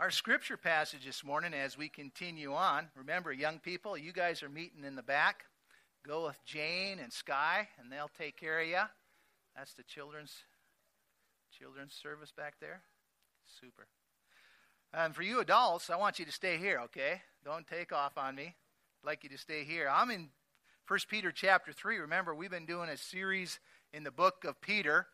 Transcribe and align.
Our 0.00 0.12
scripture 0.12 0.56
passage 0.56 1.04
this 1.04 1.24
morning, 1.24 1.52
as 1.52 1.76
we 1.76 1.88
continue 1.88 2.54
on, 2.54 2.86
remember, 2.94 3.32
young 3.32 3.58
people, 3.58 3.98
you 3.98 4.12
guys 4.12 4.44
are 4.44 4.48
meeting 4.48 4.84
in 4.84 4.94
the 4.94 5.02
back. 5.02 5.46
Go 6.06 6.26
with 6.26 6.38
Jane 6.44 7.00
and 7.00 7.12
Sky, 7.12 7.66
and 7.80 7.90
they'll 7.90 8.10
take 8.16 8.36
care 8.36 8.60
of 8.60 8.68
you. 8.68 8.78
That's 9.56 9.74
the 9.74 9.82
children's 9.82 10.32
children's 11.50 11.94
service 11.94 12.30
back 12.30 12.60
there. 12.60 12.82
Super. 13.60 13.88
And 14.94 15.16
for 15.16 15.22
you 15.22 15.40
adults, 15.40 15.90
I 15.90 15.96
want 15.96 16.20
you 16.20 16.24
to 16.26 16.32
stay 16.32 16.58
here, 16.58 16.78
okay? 16.84 17.20
Don't 17.44 17.66
take 17.66 17.92
off 17.92 18.16
on 18.16 18.36
me. 18.36 18.54
I'd 19.02 19.06
like 19.06 19.24
you 19.24 19.30
to 19.30 19.38
stay 19.38 19.64
here. 19.64 19.88
I'm 19.92 20.12
in 20.12 20.28
1 20.86 21.00
Peter 21.08 21.32
chapter 21.32 21.72
3. 21.72 21.98
Remember, 21.98 22.36
we've 22.36 22.52
been 22.52 22.66
doing 22.66 22.88
a 22.88 22.96
series 22.96 23.58
in 23.92 24.04
the 24.04 24.12
book 24.12 24.44
of 24.44 24.60
Peter. 24.60 25.08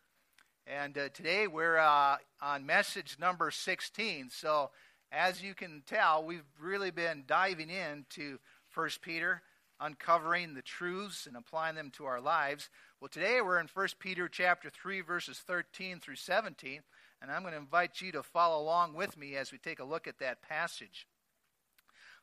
And 0.67 0.97
uh, 0.97 1.11
today 1.13 1.47
we're 1.47 1.77
uh, 1.77 2.17
on 2.41 2.65
message 2.65 3.19
number 3.21 3.51
16. 3.51 4.31
So, 4.31 4.71
as 5.13 5.43
you 5.43 5.55
can 5.55 5.83
tell, 5.87 6.25
we've 6.25 6.47
really 6.59 6.91
been 6.91 7.25
diving 7.27 7.69
into 7.69 8.39
1 8.75 8.89
Peter, 9.03 9.43
uncovering 9.79 10.55
the 10.55 10.63
truths 10.63 11.27
and 11.27 11.37
applying 11.37 11.75
them 11.75 11.91
to 11.99 12.07
our 12.07 12.21
lives. 12.21 12.71
Well, 12.99 13.11
today 13.11 13.43
we're 13.43 13.61
in 13.61 13.69
1 13.73 13.89
Peter 13.99 14.27
chapter 14.27 14.71
3 14.71 15.03
verses 15.03 15.39
13 15.47 16.01
through 16.01 16.17
17, 16.17 16.81
and 17.21 17.31
I'm 17.31 17.43
going 17.43 17.53
to 17.53 17.61
invite 17.61 18.01
you 18.01 18.11
to 18.13 18.23
follow 18.23 18.63
along 18.63 18.95
with 18.95 19.19
me 19.19 19.37
as 19.37 19.53
we 19.53 19.59
take 19.59 19.81
a 19.81 19.85
look 19.85 20.09
at 20.09 20.19
that 20.21 20.41
passage. 20.41 21.07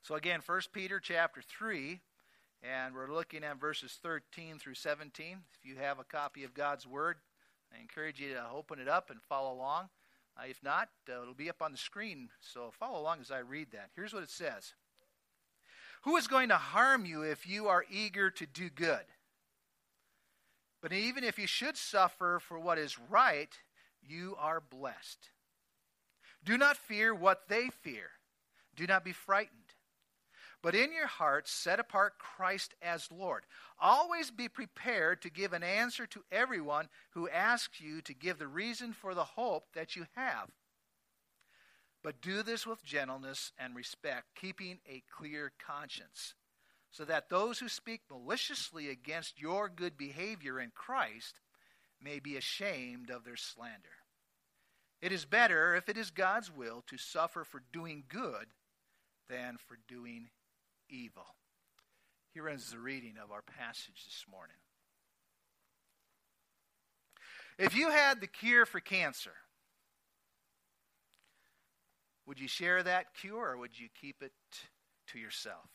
So 0.02 0.16
again, 0.16 0.42
1 0.44 0.62
Peter 0.74 1.00
chapter 1.00 1.44
3, 1.44 2.02
and 2.64 2.96
we're 2.96 3.14
looking 3.14 3.44
at 3.44 3.60
verses 3.60 4.00
13 4.02 4.58
through 4.58 4.74
17. 4.74 5.38
If 5.60 5.70
you 5.70 5.76
have 5.76 6.00
a 6.00 6.04
copy 6.04 6.44
of 6.44 6.56
God's 6.56 6.88
word, 6.88 7.18
I 7.74 7.82
encourage 7.82 8.20
you 8.20 8.34
to 8.34 8.46
open 8.54 8.80
it 8.80 8.88
up 8.88 9.10
and 9.10 9.22
follow 9.22 9.54
along. 9.54 9.90
Uh, 10.38 10.44
if 10.50 10.62
not, 10.64 10.90
uh, 11.10 11.22
it'll 11.22 11.34
be 11.34 11.50
up 11.50 11.62
on 11.62 11.72
the 11.72 11.78
screen, 11.78 12.30
so 12.40 12.72
follow 12.72 13.00
along 13.00 13.20
as 13.22 13.32
I 13.32 13.40
read 13.40 13.72
that. 13.72 13.90
Here's 13.96 14.14
what 14.14 14.24
it 14.24 14.30
says 14.30 14.74
Who 16.04 16.16
is 16.18 16.28
going 16.28 16.50
to 16.50 16.58
harm 16.58 17.06
you 17.06 17.22
if 17.22 17.48
you 17.48 17.68
are 17.68 17.86
eager 17.90 18.30
to 18.32 18.46
do 18.46 18.70
good? 18.70 19.06
But 20.82 20.94
even 20.94 21.24
if 21.24 21.38
you 21.38 21.48
should 21.48 21.78
suffer 21.78 22.40
for 22.40 22.60
what 22.60 22.80
is 22.80 22.98
right, 22.98 23.56
you 24.02 24.36
are 24.40 24.60
blessed. 24.60 25.30
Do 26.44 26.58
not 26.58 26.76
fear 26.76 27.14
what 27.14 27.48
they 27.50 27.70
fear. 27.70 28.10
Do 28.76 28.88
not 28.88 29.04
be 29.04 29.12
frightened. 29.12 29.61
But 30.62 30.76
in 30.76 30.94
your 30.94 31.08
hearts, 31.08 31.52
set 31.52 31.80
apart 31.80 32.20
Christ 32.20 32.76
as 32.82 33.10
Lord. 33.12 33.44
Always 33.80 34.30
be 34.30 34.48
prepared 34.48 35.22
to 35.24 35.32
give 35.32 35.54
an 35.54 35.64
answer 35.64 36.06
to 36.08 36.24
everyone 36.32 36.88
who 37.12 37.28
asks 37.28 37.82
you 37.82 38.02
to 38.02 38.14
give 38.14 38.38
the 38.38 38.48
reason 38.48 38.94
for 38.94 39.16
the 39.16 39.24
hope 39.24 39.74
that 39.74 39.96
you 39.96 40.06
have. 40.16 40.50
But 42.04 42.22
do 42.22 42.44
this 42.44 42.68
with 42.68 42.84
gentleness 42.84 43.52
and 43.58 43.76
respect, 43.76 44.36
keeping 44.36 44.80
a 44.88 45.04
clear 45.16 45.52
conscience, 45.66 46.36
so 46.92 47.06
that 47.06 47.30
those 47.30 47.60
who 47.60 47.70
speak 47.70 48.02
maliciously 48.10 48.90
against 48.90 49.42
your 49.42 49.70
good 49.70 49.98
behavior 49.98 50.60
in 50.60 50.72
Christ 50.76 51.40
may 52.04 52.20
be 52.20 52.38
ashamed 52.38 53.10
of 53.10 53.24
their 53.24 53.36
slander. 53.36 53.98
It 55.02 55.12
is 55.12 55.26
better, 55.26 55.76
if 55.76 55.90
it 55.90 55.98
is 55.98 56.12
God's 56.12 56.52
will, 56.52 56.84
to 56.88 56.98
suffer 56.98 57.44
for 57.44 57.64
doing 57.72 58.04
good 58.08 58.48
than 59.30 59.58
for 59.58 59.78
doing 59.88 60.30
evil. 60.92 61.26
Here 62.34 62.48
ends 62.48 62.72
the 62.72 62.80
reading 62.80 63.16
of 63.22 63.32
our 63.32 63.42
passage 63.42 64.06
this 64.06 64.26
morning. 64.30 64.56
If 67.58 67.76
you 67.76 67.90
had 67.90 68.22
the 68.22 68.28
cure 68.28 68.66
for 68.66 68.80
cancer, 68.80 69.34
would 72.26 72.40
you 72.40 72.48
share 72.48 72.82
that 72.84 73.14
cure 73.14 73.52
or 73.52 73.58
would 73.58 73.78
you 73.78 73.88
keep 74.00 74.22
it 74.22 74.32
to 75.08 75.20
yourself? 75.20 75.68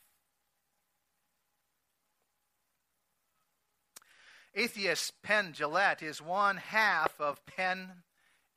Atheist 4.55 5.21
Penn 5.21 5.53
Jillette 5.53 6.01
is 6.01 6.19
one 6.19 6.57
half 6.57 7.21
of 7.21 7.45
Penn 7.45 7.91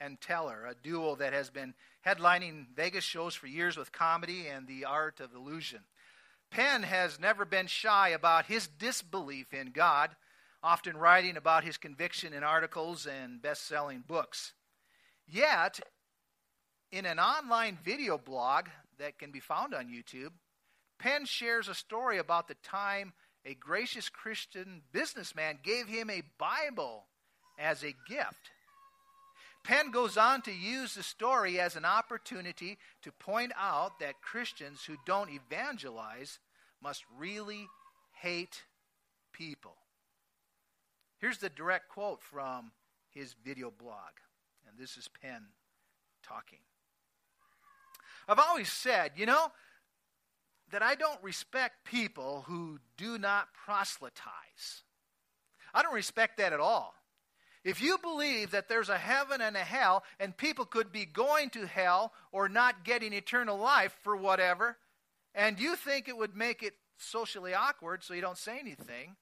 and 0.00 0.18
Teller, 0.18 0.64
a 0.64 0.74
duo 0.74 1.14
that 1.16 1.34
has 1.34 1.50
been 1.50 1.74
headlining 2.06 2.68
Vegas 2.74 3.04
shows 3.04 3.34
for 3.34 3.46
years 3.46 3.76
with 3.76 3.92
comedy 3.92 4.46
and 4.46 4.66
the 4.66 4.86
art 4.86 5.20
of 5.20 5.34
illusion. 5.34 5.80
Penn 6.50 6.82
has 6.82 7.20
never 7.20 7.44
been 7.44 7.66
shy 7.66 8.08
about 8.08 8.46
his 8.46 8.66
disbelief 8.66 9.54
in 9.54 9.70
God, 9.70 10.10
often 10.62 10.96
writing 10.96 11.36
about 11.36 11.64
his 11.64 11.76
conviction 11.76 12.32
in 12.32 12.42
articles 12.42 13.06
and 13.06 13.40
best 13.40 13.66
selling 13.66 14.02
books. 14.06 14.52
Yet, 15.26 15.80
in 16.90 17.06
an 17.06 17.20
online 17.20 17.78
video 17.82 18.18
blog 18.18 18.66
that 18.98 19.18
can 19.18 19.30
be 19.30 19.40
found 19.40 19.74
on 19.74 19.86
YouTube, 19.86 20.32
Penn 20.98 21.24
shares 21.24 21.68
a 21.68 21.74
story 21.74 22.18
about 22.18 22.48
the 22.48 22.56
time 22.62 23.12
a 23.44 23.54
gracious 23.54 24.08
Christian 24.08 24.82
businessman 24.92 25.60
gave 25.62 25.86
him 25.86 26.10
a 26.10 26.22
Bible 26.38 27.06
as 27.58 27.82
a 27.82 27.94
gift. 28.08 28.50
Penn 29.62 29.90
goes 29.90 30.16
on 30.16 30.42
to 30.42 30.52
use 30.52 30.94
the 30.94 31.02
story 31.02 31.60
as 31.60 31.76
an 31.76 31.84
opportunity 31.84 32.78
to 33.02 33.12
point 33.12 33.52
out 33.56 34.00
that 34.00 34.22
Christians 34.22 34.84
who 34.84 34.96
don't 35.06 35.30
evangelize 35.30 36.38
must 36.82 37.04
really 37.18 37.68
hate 38.12 38.62
people. 39.32 39.76
Here's 41.18 41.38
the 41.38 41.50
direct 41.50 41.88
quote 41.88 42.22
from 42.22 42.72
his 43.10 43.34
video 43.44 43.70
blog, 43.70 44.12
and 44.66 44.78
this 44.78 44.96
is 44.96 45.08
Penn 45.08 45.42
talking. 46.22 46.60
I've 48.26 48.38
always 48.38 48.72
said, 48.72 49.12
you 49.16 49.26
know, 49.26 49.52
that 50.70 50.82
I 50.82 50.94
don't 50.94 51.22
respect 51.22 51.84
people 51.84 52.44
who 52.46 52.78
do 52.96 53.18
not 53.18 53.48
proselytize. 53.52 54.84
I 55.74 55.82
don't 55.82 55.94
respect 55.94 56.38
that 56.38 56.52
at 56.52 56.60
all. 56.60 56.94
If 57.62 57.82
you 57.82 57.98
believe 57.98 58.52
that 58.52 58.68
there's 58.68 58.88
a 58.88 58.96
heaven 58.96 59.40
and 59.40 59.56
a 59.56 59.60
hell, 59.60 60.02
and 60.18 60.36
people 60.36 60.64
could 60.64 60.92
be 60.92 61.04
going 61.04 61.50
to 61.50 61.66
hell 61.66 62.12
or 62.32 62.48
not 62.48 62.84
getting 62.84 63.12
eternal 63.12 63.58
life 63.58 63.94
for 64.02 64.16
whatever, 64.16 64.78
and 65.34 65.60
you 65.60 65.76
think 65.76 66.08
it 66.08 66.16
would 66.16 66.34
make 66.34 66.62
it 66.62 66.74
socially 66.96 67.52
awkward 67.52 68.02
so 68.02 68.14
you 68.14 68.22
don't 68.22 68.38
say 68.38 68.58
anything, 68.58 69.16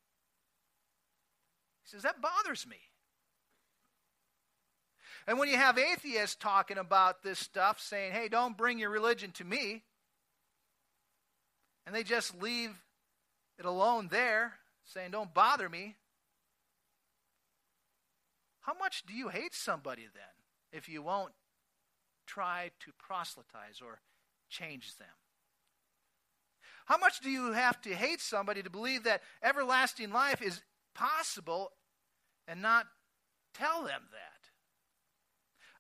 he 1.83 1.91
says, 1.91 2.03
that 2.03 2.21
bothers 2.21 2.67
me. 2.67 2.77
And 5.27 5.39
when 5.39 5.49
you 5.49 5.57
have 5.57 5.77
atheists 5.77 6.37
talking 6.37 6.79
about 6.79 7.23
this 7.23 7.39
stuff, 7.39 7.81
saying, 7.81 8.13
hey, 8.13 8.29
don't 8.29 8.57
bring 8.57 8.79
your 8.79 8.91
religion 8.91 9.31
to 9.33 9.45
me, 9.45 9.83
and 11.87 11.95
they 11.95 12.03
just 12.03 12.41
leave 12.41 12.71
it 13.59 13.65
alone 13.65 14.09
there, 14.11 14.55
saying, 14.85 15.11
don't 15.11 15.35
bother 15.35 15.69
me, 15.69 15.97
how 18.69 18.75
much 18.79 19.05
do 19.07 19.15
you 19.15 19.29
hate 19.29 19.55
somebody 19.55 20.03
then 20.03 20.79
if 20.79 20.91
you 20.91 21.01
won't 21.01 21.33
try 22.27 22.71
to 22.81 22.93
proselytize 22.99 23.81
or 23.83 24.01
change 24.51 24.95
them? 24.99 25.09
How 26.85 26.99
much 26.99 27.21
do 27.21 27.31
you 27.31 27.53
have 27.53 27.81
to 27.81 27.95
hate 27.95 28.21
somebody 28.21 28.63
to 28.63 28.69
believe 28.69 29.05
that 29.05 29.23
everlasting 29.43 30.13
life 30.13 30.43
is 30.43 30.61
possible 30.95 31.71
and 32.47 32.61
not 32.61 32.85
tell 33.55 33.85
them 33.85 34.03
that? 34.13 34.51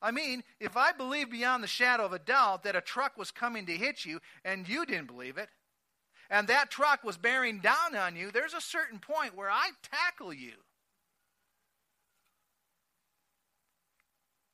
I 0.00 0.10
mean, 0.10 0.42
if 0.58 0.74
I 0.74 0.92
believe 0.92 1.30
beyond 1.30 1.62
the 1.62 1.68
shadow 1.68 2.06
of 2.06 2.14
a 2.14 2.18
doubt 2.18 2.62
that 2.62 2.74
a 2.74 2.80
truck 2.80 3.18
was 3.18 3.30
coming 3.30 3.66
to 3.66 3.72
hit 3.72 4.06
you 4.06 4.18
and 4.46 4.66
you 4.66 4.86
didn't 4.86 5.08
believe 5.08 5.36
it, 5.36 5.50
and 6.30 6.48
that 6.48 6.70
truck 6.70 7.04
was 7.04 7.18
bearing 7.18 7.58
down 7.58 7.94
on 7.94 8.16
you, 8.16 8.30
there's 8.30 8.54
a 8.54 8.62
certain 8.62 8.98
point 8.98 9.36
where 9.36 9.50
I 9.50 9.72
tackle 9.82 10.32
you. 10.32 10.54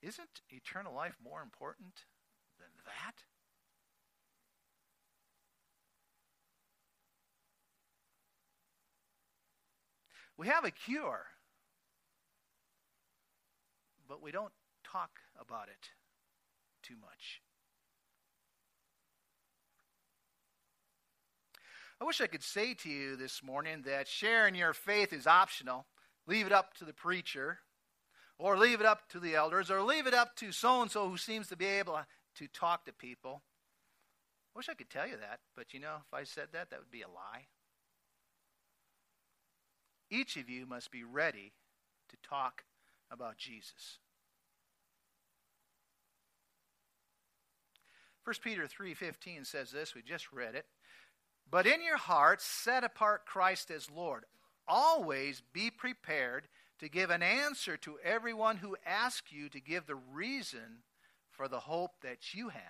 Isn't 0.06 0.42
eternal 0.50 0.94
life 0.94 1.16
more 1.24 1.40
important 1.40 2.04
than 2.58 2.68
that? 2.84 3.14
We 10.36 10.48
have 10.48 10.66
a 10.66 10.70
cure, 10.70 11.24
but 14.06 14.20
we 14.20 14.30
don't 14.30 14.52
talk 14.84 15.20
about 15.40 15.68
it 15.68 15.88
too 16.82 16.96
much. 17.00 17.40
I 21.98 22.04
wish 22.04 22.20
I 22.20 22.26
could 22.26 22.42
say 22.42 22.74
to 22.74 22.90
you 22.90 23.16
this 23.16 23.42
morning 23.42 23.82
that 23.86 24.06
sharing 24.06 24.54
your 24.54 24.74
faith 24.74 25.14
is 25.14 25.26
optional. 25.26 25.86
Leave 26.26 26.44
it 26.44 26.52
up 26.52 26.74
to 26.74 26.84
the 26.84 26.92
preacher 26.92 27.60
or 28.38 28.56
leave 28.58 28.80
it 28.80 28.86
up 28.86 29.08
to 29.10 29.20
the 29.20 29.34
elders, 29.34 29.70
or 29.70 29.82
leave 29.82 30.06
it 30.06 30.14
up 30.14 30.36
to 30.36 30.52
so 30.52 30.82
and 30.82 30.90
so 30.90 31.08
who 31.08 31.16
seems 31.16 31.48
to 31.48 31.56
be 31.56 31.66
able 31.66 32.00
to 32.36 32.48
talk 32.48 32.84
to 32.84 32.92
people. 32.92 33.42
I 34.54 34.58
wish 34.58 34.68
I 34.68 34.74
could 34.74 34.90
tell 34.90 35.06
you 35.06 35.16
that, 35.16 35.40
but 35.56 35.72
you 35.72 35.80
know, 35.80 35.96
if 36.06 36.14
I 36.14 36.24
said 36.24 36.48
that, 36.52 36.70
that 36.70 36.78
would 36.78 36.90
be 36.90 37.02
a 37.02 37.08
lie. 37.08 37.46
Each 40.10 40.36
of 40.36 40.48
you 40.48 40.66
must 40.66 40.90
be 40.90 41.02
ready 41.02 41.52
to 42.08 42.16
talk 42.28 42.64
about 43.10 43.36
Jesus. 43.36 43.98
1 48.24 48.36
Peter 48.42 48.66
3:15 48.66 49.44
says 49.44 49.70
this, 49.70 49.94
we 49.94 50.02
just 50.02 50.32
read 50.32 50.54
it. 50.54 50.66
But 51.50 51.66
in 51.66 51.82
your 51.82 51.98
hearts 51.98 52.44
set 52.44 52.84
apart 52.84 53.26
Christ 53.26 53.70
as 53.70 53.90
Lord. 53.90 54.24
Always 54.66 55.42
be 55.52 55.70
prepared 55.70 56.48
to 56.80 56.88
give 56.88 57.10
an 57.10 57.22
answer 57.22 57.76
to 57.78 57.98
everyone 58.04 58.56
who 58.58 58.76
asks 58.84 59.32
you 59.32 59.48
to 59.48 59.60
give 59.60 59.86
the 59.86 59.94
reason 59.94 60.82
for 61.30 61.48
the 61.48 61.60
hope 61.60 61.92
that 62.02 62.34
you 62.34 62.48
have. 62.48 62.62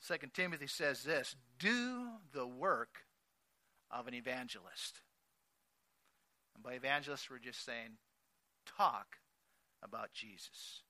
Second 0.00 0.32
Timothy 0.32 0.66
says 0.66 1.02
this 1.02 1.36
do 1.58 2.08
the 2.32 2.46
work 2.46 3.04
of 3.90 4.06
an 4.06 4.14
evangelist. 4.14 5.00
And 6.54 6.64
by 6.64 6.74
evangelist, 6.74 7.30
we're 7.30 7.38
just 7.38 7.64
saying 7.64 7.98
talk 8.64 9.16
about 9.82 10.12
Jesus. 10.12 10.82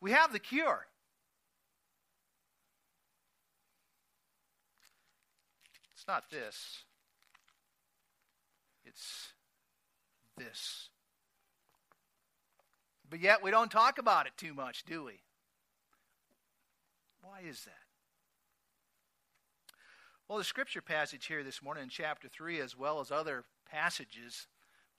We 0.00 0.12
have 0.12 0.32
the 0.32 0.38
cure. 0.38 0.86
It's 6.04 6.08
not 6.12 6.30
this, 6.30 6.82
it's 8.84 9.32
this. 10.36 10.90
But 13.08 13.20
yet 13.20 13.42
we 13.42 13.50
don't 13.50 13.70
talk 13.70 13.96
about 13.96 14.26
it 14.26 14.34
too 14.36 14.52
much, 14.52 14.84
do 14.84 15.02
we? 15.02 15.22
Why 17.22 17.40
is 17.48 17.64
that? 17.64 17.72
Well, 20.28 20.36
the 20.36 20.44
scripture 20.44 20.82
passage 20.82 21.24
here 21.24 21.42
this 21.42 21.62
morning 21.62 21.84
in 21.84 21.88
chapter 21.88 22.28
3, 22.28 22.60
as 22.60 22.76
well 22.76 23.00
as 23.00 23.10
other 23.10 23.44
passages 23.70 24.46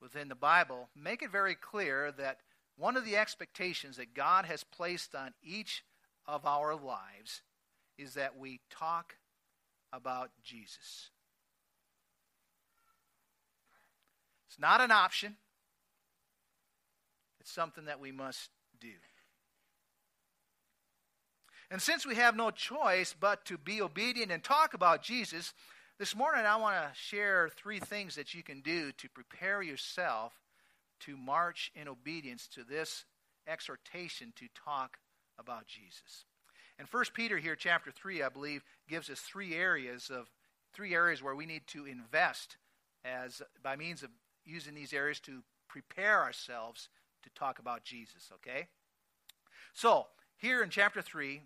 within 0.02 0.28
the 0.28 0.34
Bible, 0.34 0.90
make 0.96 1.22
it 1.22 1.32
very 1.32 1.54
clear 1.54 2.12
that 2.14 2.40
one 2.78 2.98
of 2.98 3.06
the 3.06 3.16
expectations 3.16 3.98
that 3.98 4.16
God 4.16 4.46
has 4.46 4.64
placed 4.64 5.14
on 5.14 5.36
each 5.44 5.84
of 6.26 6.48
our 6.48 6.74
lives 6.74 7.44
is 7.96 8.16
that 8.16 8.40
we 8.40 8.62
talk 8.72 9.18
about 9.96 10.32
Jesus. 10.44 11.10
It's 14.48 14.60
not 14.60 14.82
an 14.82 14.92
option, 14.92 15.36
it's 17.40 17.52
something 17.52 17.86
that 17.86 18.00
we 18.00 18.12
must 18.12 18.50
do. 18.80 18.92
And 21.72 21.82
since 21.82 22.06
we 22.06 22.16
have 22.16 22.36
no 22.36 22.52
choice 22.52 23.16
but 23.20 23.46
to 23.46 23.58
be 23.58 23.82
obedient 23.82 24.32
and 24.32 24.44
talk 24.44 24.74
about 24.74 25.02
Jesus, 25.02 25.54
this 25.98 26.16
morning 26.16 26.46
I 26.46 26.58
want 26.58 26.76
to 26.76 26.90
share 26.94 27.50
three 27.50 27.80
things 27.80 28.16
that 28.16 28.34
you 28.34 28.44
can 28.44 28.62
do 28.62 28.92
to 28.94 29.10
prepare 29.10 29.62
yourself 29.62 30.34
to 31.02 31.18
march 31.18 31.72
in 31.76 31.88
obedience 31.88 32.48
to 32.50 32.64
this 32.64 33.06
exhortation 33.48 34.32
to 34.36 34.48
talk 34.64 34.98
about 35.40 35.68
Jesus. 35.68 36.26
And 36.78 36.90
First 36.90 37.14
Peter 37.14 37.38
here, 37.38 37.56
chapter 37.56 37.92
3, 37.92 38.22
I 38.22 38.30
believe, 38.30 38.64
gives 38.90 39.10
us 39.10 39.20
three 39.20 39.56
areas 39.56 40.10
of 40.10 40.30
three 40.74 40.94
areas 40.94 41.24
where 41.24 41.36
we 41.36 41.46
need 41.46 41.66
to 41.68 41.86
invest 41.86 42.58
as 43.06 43.42
by 43.64 43.76
means 43.76 44.04
of 44.04 44.10
using 44.46 44.76
these 44.76 44.94
areas 44.94 45.20
to 45.22 45.42
prepare 45.70 46.22
ourselves 46.22 46.90
to 47.24 47.30
talk 47.30 47.60
about 47.60 47.84
Jesus, 47.84 48.30
okay? 48.34 48.68
So, 49.74 50.08
here 50.38 50.62
in 50.62 50.70
chapter 50.70 51.02
3, 51.02 51.42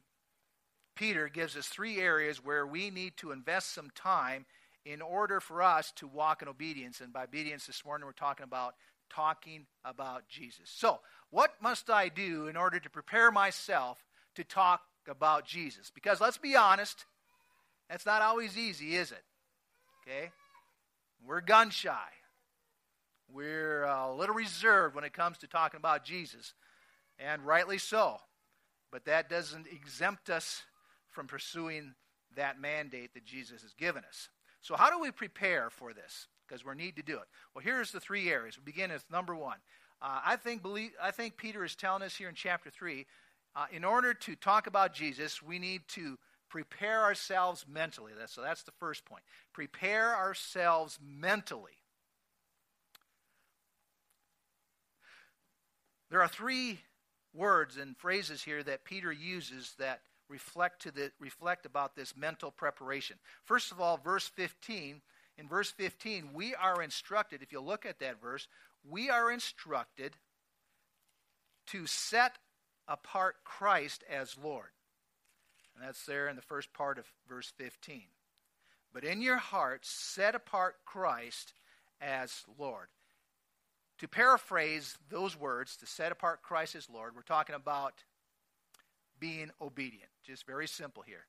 Peter 0.95 1.29
gives 1.29 1.55
us 1.55 1.67
three 1.67 1.99
areas 1.99 2.43
where 2.43 2.65
we 2.65 2.89
need 2.89 3.15
to 3.17 3.31
invest 3.31 3.73
some 3.73 3.89
time 3.95 4.45
in 4.83 5.01
order 5.01 5.39
for 5.39 5.61
us 5.61 5.91
to 5.95 6.07
walk 6.07 6.41
in 6.41 6.47
obedience. 6.47 7.01
And 7.01 7.13
by 7.13 7.23
obedience 7.23 7.67
this 7.67 7.85
morning, 7.85 8.05
we're 8.05 8.13
talking 8.13 8.43
about 8.43 8.75
talking 9.09 9.65
about 9.85 10.27
Jesus. 10.27 10.69
So, 10.69 10.99
what 11.29 11.53
must 11.61 11.89
I 11.89 12.09
do 12.09 12.47
in 12.47 12.57
order 12.57 12.79
to 12.79 12.89
prepare 12.89 13.31
myself 13.31 14.03
to 14.35 14.43
talk 14.43 14.81
about 15.09 15.45
Jesus? 15.45 15.91
Because 15.93 16.21
let's 16.21 16.37
be 16.37 16.55
honest, 16.55 17.05
that's 17.89 18.05
not 18.05 18.21
always 18.21 18.57
easy, 18.57 18.95
is 18.95 19.11
it? 19.11 19.23
Okay? 20.07 20.31
We're 21.25 21.41
gun 21.41 21.69
shy. 21.69 22.07
We're 23.31 23.83
a 23.83 24.13
little 24.13 24.35
reserved 24.35 24.95
when 24.95 25.03
it 25.03 25.13
comes 25.13 25.37
to 25.39 25.47
talking 25.47 25.77
about 25.77 26.03
Jesus, 26.03 26.53
and 27.19 27.45
rightly 27.45 27.77
so. 27.77 28.17
But 28.91 29.05
that 29.05 29.29
doesn't 29.29 29.67
exempt 29.67 30.29
us 30.29 30.63
from 31.11 31.27
pursuing 31.27 31.93
that 32.35 32.59
mandate 32.59 33.13
that 33.13 33.25
Jesus 33.25 33.61
has 33.61 33.73
given 33.73 34.03
us. 34.03 34.29
So, 34.61 34.75
how 34.75 34.89
do 34.89 34.99
we 34.99 35.11
prepare 35.11 35.69
for 35.69 35.93
this? 35.93 36.27
Because 36.47 36.65
we 36.65 36.73
need 36.73 36.95
to 36.95 37.03
do 37.03 37.17
it. 37.17 37.25
Well, 37.53 37.63
here's 37.63 37.91
the 37.91 37.99
three 37.99 38.29
areas. 38.29 38.57
We 38.57 38.63
begin 38.63 38.91
with 38.91 39.05
number 39.11 39.35
one. 39.35 39.57
Uh, 40.01 40.21
I 40.25 40.35
think 40.37 40.61
believe, 40.61 40.91
I 41.01 41.11
think 41.11 41.37
Peter 41.37 41.63
is 41.63 41.75
telling 41.75 42.01
us 42.01 42.15
here 42.15 42.29
in 42.29 42.35
chapter 42.35 42.69
three. 42.69 43.05
Uh, 43.55 43.65
in 43.71 43.83
order 43.83 44.13
to 44.13 44.35
talk 44.35 44.67
about 44.67 44.93
Jesus, 44.93 45.41
we 45.41 45.59
need 45.59 45.81
to 45.89 46.17
prepare 46.49 47.03
ourselves 47.03 47.65
mentally. 47.67 48.11
So 48.27 48.41
that's 48.41 48.63
the 48.63 48.71
first 48.79 49.05
point. 49.05 49.23
Prepare 49.53 50.15
ourselves 50.15 50.99
mentally. 51.01 51.73
There 56.09 56.21
are 56.21 56.27
three 56.27 56.79
words 57.33 57.77
and 57.77 57.95
phrases 57.97 58.43
here 58.43 58.63
that 58.63 58.83
Peter 58.83 59.11
uses 59.11 59.73
that 59.77 60.01
reflect 60.27 60.81
to 60.83 60.91
the 60.91 61.11
reflect 61.19 61.65
about 61.65 61.95
this 61.95 62.15
mental 62.15 62.51
preparation. 62.51 63.17
First 63.45 63.71
of 63.71 63.79
all, 63.79 63.97
verse 63.97 64.27
15. 64.27 65.01
In 65.37 65.47
verse 65.47 65.71
15, 65.71 66.33
we 66.33 66.53
are 66.53 66.81
instructed, 66.81 67.41
if 67.41 67.53
you 67.53 67.61
look 67.61 67.85
at 67.85 67.99
that 67.99 68.21
verse, 68.21 68.49
we 68.83 69.09
are 69.09 69.31
instructed 69.31 70.17
to 71.67 71.85
set 71.87 72.33
apart 72.89 73.37
Christ 73.45 74.03
as 74.09 74.35
Lord. 74.43 74.71
And 75.75 75.87
that's 75.87 76.05
there 76.05 76.27
in 76.27 76.35
the 76.35 76.41
first 76.41 76.73
part 76.73 76.97
of 76.97 77.05
verse 77.27 77.53
15. 77.55 78.01
But 78.93 79.05
in 79.05 79.21
your 79.21 79.37
hearts, 79.37 79.89
set 79.89 80.35
apart 80.35 80.77
Christ 80.85 81.53
as 82.01 82.43
Lord. 82.57 82.87
To 83.99 84.07
paraphrase 84.07 84.97
those 85.09 85.39
words, 85.39 85.77
to 85.77 85.85
set 85.85 86.11
apart 86.11 86.41
Christ 86.41 86.75
as 86.75 86.89
Lord, 86.89 87.15
we're 87.15 87.21
talking 87.21 87.55
about 87.55 87.93
being 89.19 89.51
obedient. 89.61 90.09
Just 90.25 90.47
very 90.47 90.67
simple 90.67 91.03
here. 91.03 91.25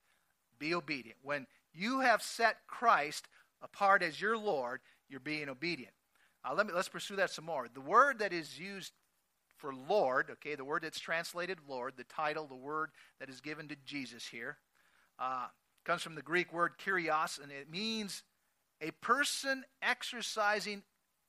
Be 0.59 0.75
obedient. 0.75 1.19
When 1.23 1.47
you 1.75 2.01
have 2.01 2.23
set 2.23 2.59
Christ 2.67 3.29
apart 3.63 4.03
as 4.03 4.21
your 4.21 4.39
Lord, 4.39 4.81
you're 5.09 5.21
being 5.21 5.49
obedient. 5.49 5.93
Uh, 6.45 6.55
let 6.55 6.67
me 6.67 6.73
let's 6.73 6.89
pursue 6.89 7.17
that 7.17 7.31
some 7.31 7.45
more. 7.45 7.67
The 7.73 7.81
word 7.81 8.21
that 8.21 8.33
is 8.33 8.59
used 8.59 8.93
for 9.61 9.75
Lord, 9.75 10.31
okay, 10.31 10.55
the 10.55 10.65
word 10.65 10.83
that's 10.83 10.99
translated 10.99 11.59
Lord, 11.69 11.95
the 11.97 12.05
title, 12.05 12.47
the 12.47 12.55
word 12.55 12.91
that 13.21 13.29
is 13.29 13.41
given 13.41 13.69
to 13.69 13.77
Jesus 13.85 14.27
here, 14.27 14.57
uh, 15.19 15.47
comes 15.85 16.03
from 16.03 16.15
the 16.15 16.23
Greek 16.23 16.53
word 16.53 16.73
kurios, 16.85 17.41
and 17.43 17.53
it 17.53 17.71
means 17.71 18.23
a 18.81 18.91
person 19.03 19.65
exercising 19.83 20.83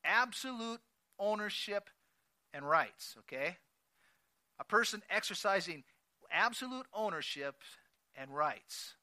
absolute 0.05 0.79
ownership 1.19 1.89
and 2.53 2.67
rights, 2.67 3.15
okay? 3.19 3.57
A 4.59 4.63
person 4.63 5.01
exercising 5.09 5.83
absolute 6.31 6.85
ownership 6.93 7.55
and 8.15 8.33
rights. 8.33 8.95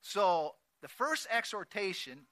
So, 0.00 0.54
the 0.82 0.88
first 0.88 1.26
exhortation 1.30 2.26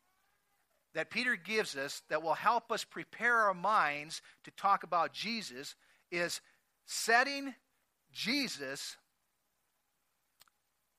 that 0.95 1.11
Peter 1.11 1.37
gives 1.37 1.77
us 1.77 2.03
that 2.09 2.23
will 2.23 2.35
help 2.35 2.71
us 2.71 2.85
prepare 2.85 3.37
our 3.37 3.55
minds 3.55 4.23
to 4.45 4.51
talk 4.53 4.83
about 4.83 5.13
Jesus 5.13 5.75
is 6.11 6.41
setting 6.87 7.55
Jesus 8.13 8.97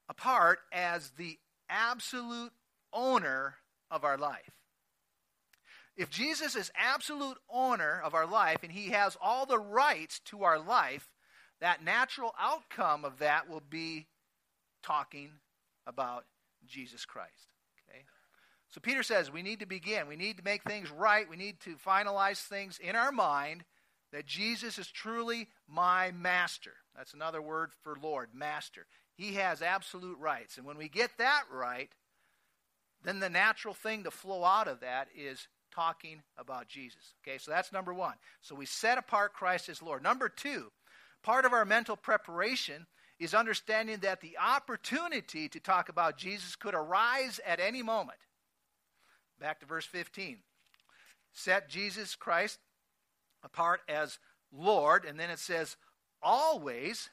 apart 0.09 0.59
as 0.71 1.11
the 1.17 1.37
absolute 1.69 2.51
owner 2.93 3.55
of 3.89 4.03
our 4.03 4.17
life. 4.17 4.51
If 5.97 6.09
Jesus 6.09 6.55
is 6.55 6.71
absolute 6.77 7.37
owner 7.49 8.01
of 8.03 8.13
our 8.13 8.27
life 8.27 8.59
and 8.63 8.71
he 8.71 8.89
has 8.89 9.17
all 9.21 9.45
the 9.45 9.57
rights 9.57 10.19
to 10.25 10.43
our 10.43 10.59
life, 10.59 11.09
that 11.61 11.83
natural 11.83 12.33
outcome 12.37 13.05
of 13.05 13.19
that 13.19 13.49
will 13.49 13.63
be 13.69 14.07
talking 14.83 15.31
about 15.87 16.25
Jesus 16.67 17.05
Christ. 17.05 17.54
So 18.75 18.81
Peter 18.81 19.03
says 19.03 19.31
we 19.31 19.41
need 19.41 19.61
to 19.61 19.65
begin. 19.65 20.09
We 20.09 20.17
need 20.17 20.35
to 20.35 20.43
make 20.43 20.63
things 20.63 20.91
right. 20.91 21.29
We 21.29 21.37
need 21.37 21.61
to 21.61 21.77
finalize 21.77 22.43
things 22.43 22.77
in 22.77 22.93
our 22.93 23.13
mind 23.13 23.63
that 24.11 24.25
Jesus 24.25 24.77
is 24.77 24.91
truly 24.91 25.47
my 25.65 26.11
master. 26.11 26.73
That's 26.93 27.13
another 27.13 27.41
word 27.41 27.71
for 27.83 27.95
Lord, 28.01 28.31
master. 28.33 28.85
He 29.15 29.35
has 29.35 29.61
absolute 29.61 30.19
rights. 30.19 30.57
And 30.57 30.65
when 30.65 30.77
we 30.77 30.89
get 30.89 31.11
that 31.19 31.43
right, 31.49 31.89
then 33.01 33.21
the 33.21 33.29
natural 33.29 33.73
thing 33.73 34.03
to 34.03 34.11
flow 34.11 34.43
out 34.43 34.67
of 34.67 34.81
that 34.81 35.07
is 35.15 35.47
talking 35.73 36.21
about 36.37 36.67
Jesus. 36.67 37.13
Okay, 37.25 37.37
so 37.37 37.51
that's 37.51 37.71
number 37.71 37.93
one. 37.93 38.15
So 38.41 38.55
we 38.55 38.65
set 38.65 38.97
apart 38.97 39.31
Christ 39.31 39.69
as 39.69 39.81
Lord. 39.81 40.03
Number 40.03 40.27
two, 40.27 40.69
Part 41.25 41.45
of 41.45 41.53
our 41.53 41.65
mental 41.65 41.95
preparation 41.95 42.85
is 43.17 43.33
understanding 43.33 43.97
that 44.01 44.21
the 44.21 44.37
opportunity 44.37 45.49
to 45.49 45.59
talk 45.59 45.89
about 45.89 46.19
Jesus 46.19 46.55
could 46.55 46.75
arise 46.75 47.39
at 47.43 47.59
any 47.59 47.81
moment. 47.81 48.19
Back 49.39 49.59
to 49.59 49.65
verse 49.65 49.85
15. 49.85 50.37
set 51.33 51.69
Jesus 51.69 52.15
Christ 52.15 52.59
apart 53.43 53.81
as 53.87 54.17
Lord, 54.51 55.05
and 55.05 55.19
then 55.19 55.29
it 55.29 55.39
says, 55.39 55.75
always 56.21 57.09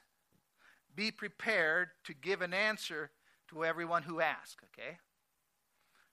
be 0.94 1.10
prepared 1.10 1.88
to 2.04 2.14
give 2.14 2.40
an 2.40 2.54
answer 2.54 3.10
to 3.50 3.64
everyone 3.64 4.02
who 4.02 4.20
asks, 4.20 4.62
okay? 4.72 4.98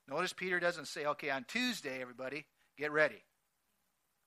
Notice 0.07 0.33
Peter 0.33 0.59
doesn't 0.59 0.87
say, 0.87 1.05
okay, 1.05 1.29
on 1.29 1.45
Tuesday, 1.47 2.01
everybody, 2.01 2.45
get 2.77 2.91
ready. 2.91 3.21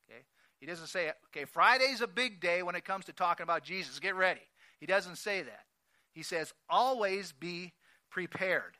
Okay? 0.09 0.23
He 0.61 0.67
doesn't 0.67 0.87
say, 0.87 1.11
okay, 1.27 1.45
Friday's 1.45 2.01
a 2.01 2.07
big 2.07 2.41
day 2.41 2.63
when 2.63 2.77
it 2.77 2.85
comes 2.85 3.07
to 3.07 3.13
talking 3.13 3.43
about 3.43 3.65
Jesus, 3.65 3.99
get 3.99 4.15
ready. 4.15 4.41
He 4.79 4.87
doesn't 4.87 5.17
say 5.17 5.43
that. 5.43 5.65
He 6.13 6.23
says, 6.23 6.53
always 6.71 7.33
be 7.33 7.73
prepared. 8.11 8.77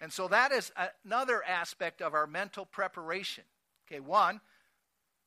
And 0.00 0.12
so 0.12 0.28
that 0.28 0.52
is 0.52 0.72
another 1.04 1.42
aspect 1.44 2.00
of 2.00 2.14
our 2.14 2.26
mental 2.26 2.64
preparation. 2.64 3.44
Okay, 3.86 4.00
one, 4.00 4.40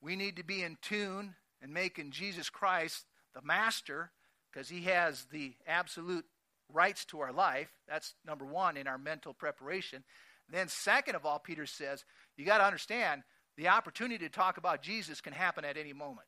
we 0.01 0.15
need 0.15 0.37
to 0.37 0.43
be 0.43 0.63
in 0.63 0.77
tune 0.81 1.35
and 1.61 1.73
making 1.73 2.11
Jesus 2.11 2.49
Christ 2.49 3.05
the 3.35 3.41
master 3.41 4.11
because 4.51 4.69
he 4.69 4.81
has 4.83 5.25
the 5.31 5.53
absolute 5.67 6.25
rights 6.71 7.05
to 7.05 7.19
our 7.19 7.31
life. 7.31 7.69
That's 7.87 8.15
number 8.25 8.45
one 8.45 8.77
in 8.77 8.87
our 8.87 8.97
mental 8.97 9.33
preparation. 9.33 10.03
Then, 10.49 10.67
second 10.67 11.15
of 11.15 11.25
all, 11.25 11.39
Peter 11.39 11.65
says, 11.65 12.03
you 12.35 12.45
got 12.45 12.57
to 12.57 12.65
understand 12.65 13.23
the 13.55 13.69
opportunity 13.69 14.25
to 14.25 14.29
talk 14.29 14.57
about 14.57 14.81
Jesus 14.81 15.21
can 15.21 15.33
happen 15.33 15.63
at 15.63 15.77
any 15.77 15.93
moment. 15.93 16.27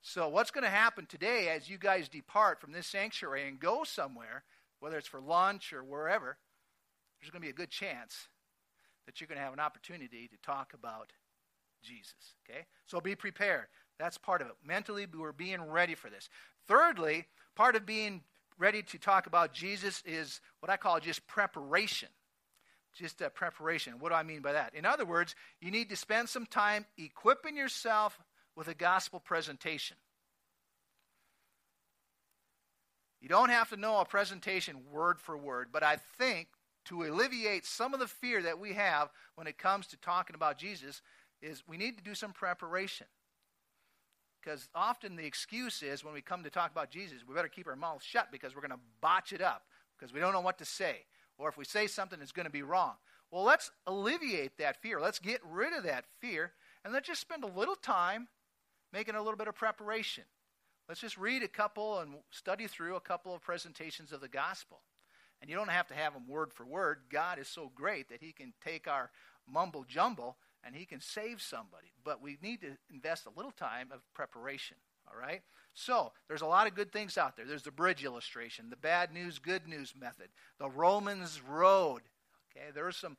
So, 0.00 0.28
what's 0.28 0.52
going 0.52 0.64
to 0.64 0.70
happen 0.70 1.06
today 1.06 1.48
as 1.48 1.68
you 1.68 1.78
guys 1.78 2.08
depart 2.08 2.60
from 2.60 2.72
this 2.72 2.86
sanctuary 2.86 3.48
and 3.48 3.58
go 3.58 3.84
somewhere, 3.84 4.44
whether 4.78 4.96
it's 4.96 5.08
for 5.08 5.20
lunch 5.20 5.72
or 5.72 5.82
wherever, 5.82 6.38
there's 7.20 7.30
going 7.30 7.40
to 7.42 7.46
be 7.46 7.50
a 7.50 7.54
good 7.54 7.70
chance 7.70 8.28
that 9.06 9.20
you're 9.20 9.28
going 9.28 9.38
to 9.38 9.44
have 9.44 9.52
an 9.52 9.60
opportunity 9.60 10.28
to 10.28 10.36
talk 10.42 10.72
about 10.74 11.12
Jesus. 11.82 12.34
Okay? 12.48 12.66
So 12.86 13.00
be 13.00 13.14
prepared. 13.14 13.66
That's 13.98 14.18
part 14.18 14.42
of 14.42 14.48
it. 14.48 14.54
Mentally, 14.64 15.06
we're 15.06 15.32
being 15.32 15.62
ready 15.62 15.94
for 15.94 16.10
this. 16.10 16.28
Thirdly, 16.66 17.26
part 17.54 17.76
of 17.76 17.86
being 17.86 18.22
ready 18.58 18.82
to 18.82 18.98
talk 18.98 19.26
about 19.26 19.52
Jesus 19.52 20.02
is 20.04 20.40
what 20.60 20.70
I 20.70 20.76
call 20.76 21.00
just 21.00 21.26
preparation. 21.26 22.08
Just 22.94 23.20
a 23.20 23.30
preparation. 23.30 23.94
What 23.98 24.08
do 24.08 24.14
I 24.14 24.22
mean 24.22 24.40
by 24.40 24.52
that? 24.52 24.74
In 24.74 24.86
other 24.86 25.04
words, 25.04 25.34
you 25.60 25.70
need 25.70 25.90
to 25.90 25.96
spend 25.96 26.28
some 26.28 26.46
time 26.46 26.86
equipping 26.96 27.56
yourself 27.56 28.18
with 28.54 28.68
a 28.68 28.74
gospel 28.74 29.20
presentation. 29.20 29.98
You 33.20 33.28
don't 33.28 33.50
have 33.50 33.70
to 33.70 33.76
know 33.76 33.98
a 33.98 34.04
presentation 34.04 34.76
word 34.90 35.20
for 35.20 35.36
word, 35.36 35.68
but 35.72 35.82
I 35.82 35.96
think 36.18 36.48
to 36.86 37.02
alleviate 37.02 37.64
some 37.64 37.94
of 37.94 38.00
the 38.00 38.06
fear 38.06 38.42
that 38.42 38.58
we 38.58 38.72
have 38.72 39.10
when 39.34 39.46
it 39.46 39.58
comes 39.58 39.86
to 39.88 39.96
talking 39.96 40.34
about 40.34 40.58
Jesus 40.58 41.02
is 41.42 41.62
we 41.66 41.76
need 41.76 41.96
to 41.98 42.04
do 42.04 42.14
some 42.14 42.32
preparation. 42.32 43.06
Because 44.40 44.68
often 44.74 45.16
the 45.16 45.26
excuse 45.26 45.82
is 45.82 46.04
when 46.04 46.14
we 46.14 46.20
come 46.20 46.44
to 46.44 46.50
talk 46.50 46.70
about 46.70 46.90
Jesus, 46.90 47.24
we 47.26 47.34
better 47.34 47.48
keep 47.48 47.66
our 47.66 47.76
mouths 47.76 48.04
shut 48.04 48.28
because 48.30 48.54
we're 48.54 48.60
going 48.60 48.70
to 48.70 48.84
botch 49.00 49.32
it 49.32 49.42
up 49.42 49.64
because 49.98 50.12
we 50.12 50.20
don't 50.20 50.32
know 50.32 50.40
what 50.40 50.58
to 50.58 50.64
say. 50.64 51.04
Or 51.36 51.48
if 51.48 51.56
we 51.56 51.64
say 51.64 51.86
something, 51.86 52.20
it's 52.22 52.32
going 52.32 52.46
to 52.46 52.52
be 52.52 52.62
wrong. 52.62 52.94
Well, 53.30 53.42
let's 53.42 53.70
alleviate 53.86 54.58
that 54.58 54.80
fear. 54.80 55.00
Let's 55.00 55.18
get 55.18 55.40
rid 55.44 55.72
of 55.72 55.82
that 55.84 56.04
fear 56.20 56.52
and 56.84 56.92
let's 56.92 57.08
just 57.08 57.20
spend 57.20 57.42
a 57.42 57.48
little 57.48 57.74
time 57.74 58.28
making 58.92 59.16
a 59.16 59.22
little 59.22 59.36
bit 59.36 59.48
of 59.48 59.56
preparation. 59.56 60.24
Let's 60.88 61.00
just 61.00 61.18
read 61.18 61.42
a 61.42 61.48
couple 61.48 61.98
and 61.98 62.14
study 62.30 62.68
through 62.68 62.94
a 62.94 63.00
couple 63.00 63.34
of 63.34 63.42
presentations 63.42 64.12
of 64.12 64.20
the 64.20 64.28
gospel. 64.28 64.80
And 65.40 65.50
you 65.50 65.56
don't 65.56 65.68
have 65.68 65.88
to 65.88 65.94
have 65.94 66.14
them 66.14 66.26
word 66.26 66.52
for 66.52 66.64
word. 66.64 67.00
God 67.10 67.38
is 67.38 67.48
so 67.48 67.70
great 67.74 68.08
that 68.08 68.22
He 68.22 68.32
can 68.32 68.52
take 68.64 68.88
our 68.88 69.10
mumble 69.50 69.84
jumble 69.86 70.36
and 70.64 70.74
He 70.74 70.86
can 70.86 71.00
save 71.00 71.40
somebody. 71.40 71.92
But 72.04 72.22
we 72.22 72.38
need 72.42 72.60
to 72.62 72.76
invest 72.92 73.26
a 73.26 73.36
little 73.36 73.52
time 73.52 73.88
of 73.92 74.00
preparation. 74.14 74.76
All 75.08 75.20
right? 75.20 75.42
So, 75.74 76.12
there's 76.26 76.40
a 76.40 76.46
lot 76.46 76.66
of 76.66 76.74
good 76.74 76.90
things 76.90 77.18
out 77.18 77.36
there. 77.36 77.44
There's 77.44 77.62
the 77.62 77.70
bridge 77.70 78.02
illustration, 78.02 78.70
the 78.70 78.76
bad 78.76 79.12
news, 79.12 79.38
good 79.38 79.68
news 79.68 79.94
method, 79.98 80.28
the 80.58 80.70
Romans 80.70 81.40
road. 81.46 82.00
Okay? 82.50 82.70
There 82.74 82.86
are 82.86 82.92
some 82.92 83.18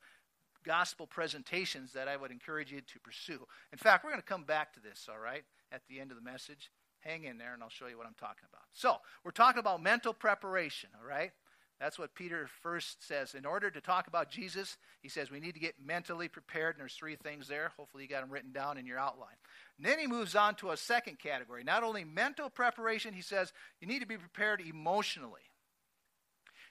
gospel 0.64 1.06
presentations 1.06 1.92
that 1.92 2.08
I 2.08 2.16
would 2.16 2.32
encourage 2.32 2.72
you 2.72 2.80
to 2.80 3.00
pursue. 3.00 3.46
In 3.72 3.78
fact, 3.78 4.04
we're 4.04 4.10
going 4.10 4.20
to 4.20 4.26
come 4.26 4.44
back 4.44 4.74
to 4.74 4.80
this, 4.80 5.08
all 5.10 5.20
right, 5.20 5.44
at 5.70 5.82
the 5.88 6.00
end 6.00 6.10
of 6.10 6.16
the 6.16 6.22
message. 6.22 6.70
Hang 7.00 7.24
in 7.24 7.38
there 7.38 7.54
and 7.54 7.62
I'll 7.62 7.68
show 7.68 7.86
you 7.86 7.96
what 7.96 8.06
I'm 8.06 8.16
talking 8.18 8.48
about. 8.50 8.64
So, 8.72 8.96
we're 9.24 9.30
talking 9.30 9.60
about 9.60 9.80
mental 9.80 10.12
preparation, 10.12 10.90
all 11.00 11.08
right? 11.08 11.30
That's 11.80 11.98
what 11.98 12.14
Peter 12.14 12.48
first 12.62 13.06
says. 13.06 13.34
In 13.34 13.46
order 13.46 13.70
to 13.70 13.80
talk 13.80 14.08
about 14.08 14.30
Jesus, 14.30 14.76
he 15.00 15.08
says 15.08 15.30
we 15.30 15.38
need 15.38 15.54
to 15.54 15.60
get 15.60 15.74
mentally 15.84 16.26
prepared, 16.26 16.74
and 16.74 16.80
there's 16.80 16.94
three 16.94 17.14
things 17.14 17.46
there. 17.46 17.70
Hopefully, 17.76 18.02
you 18.02 18.08
got 18.08 18.22
them 18.22 18.30
written 18.30 18.52
down 18.52 18.78
in 18.78 18.86
your 18.86 18.98
outline. 18.98 19.36
And 19.76 19.86
then 19.86 20.00
he 20.00 20.08
moves 20.08 20.34
on 20.34 20.56
to 20.56 20.70
a 20.70 20.76
second 20.76 21.20
category. 21.20 21.62
Not 21.62 21.84
only 21.84 22.04
mental 22.04 22.50
preparation, 22.50 23.14
he 23.14 23.22
says 23.22 23.52
you 23.80 23.86
need 23.86 24.00
to 24.00 24.06
be 24.06 24.16
prepared 24.16 24.60
emotionally. 24.60 25.42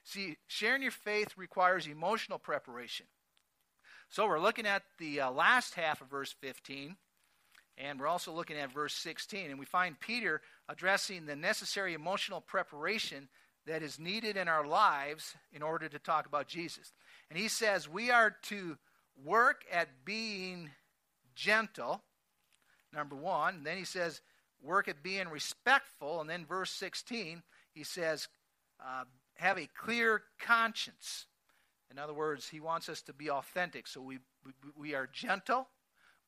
See, 0.04 0.36
sharing 0.48 0.82
your 0.82 0.92
faith 0.92 1.30
requires 1.38 1.88
emotional 1.88 2.40
preparation. 2.40 3.06
So 4.10 4.28
we're 4.28 4.40
looking 4.40 4.66
at 4.66 4.84
the 5.00 5.22
uh, 5.22 5.32
last 5.32 5.76
half 5.76 6.02
of 6.02 6.10
verse 6.10 6.34
15, 6.42 6.96
and 7.78 8.00
we're 8.00 8.08
also 8.08 8.34
looking 8.34 8.58
at 8.58 8.74
verse 8.74 8.94
16, 8.94 9.50
and 9.50 9.60
we 9.60 9.66
find 9.66 10.00
Peter 10.00 10.42
addressing 10.70 11.26
the 11.26 11.36
necessary 11.36 11.94
emotional 11.94 12.42
preparation 12.42 13.28
that 13.68 13.84
is 13.84 14.00
needed 14.00 14.38
in 14.38 14.48
our 14.48 14.66
lives 14.66 15.36
in 15.54 15.62
order 15.62 15.88
to 15.88 16.00
talk 16.00 16.26
about 16.26 16.48
Jesus. 16.48 16.94
And 17.30 17.38
he 17.38 17.48
says 17.48 17.88
we 17.88 18.10
are 18.10 18.36
to 18.44 18.78
work 19.24 19.66
at 19.72 20.06
being 20.06 20.72
gentle, 21.36 22.02
number 22.94 23.16
one. 23.16 23.56
And 23.56 23.66
then 23.66 23.78
he 23.78 23.84
says 23.84 24.22
work 24.62 24.88
at 24.88 25.04
being 25.04 25.28
respectful. 25.28 26.22
And 26.22 26.30
then 26.30 26.46
verse 26.46 26.72
16, 26.72 27.44
he 27.74 27.84
says 27.84 28.30
uh, 28.80 29.04
have 29.36 29.58
a 29.58 29.68
clear 29.78 30.24
conscience. 30.40 31.26
In 31.92 32.00
other 32.00 32.14
words, 32.14 32.48
he 32.48 32.60
wants 32.60 32.90
us 32.90 33.02
to 33.04 33.14
be 33.14 33.30
authentic. 33.30 33.88
So 33.88 34.02
we, 34.02 34.20
we, 34.46 34.52
we 34.78 34.96
are 34.96 35.08
gentle, 35.12 35.68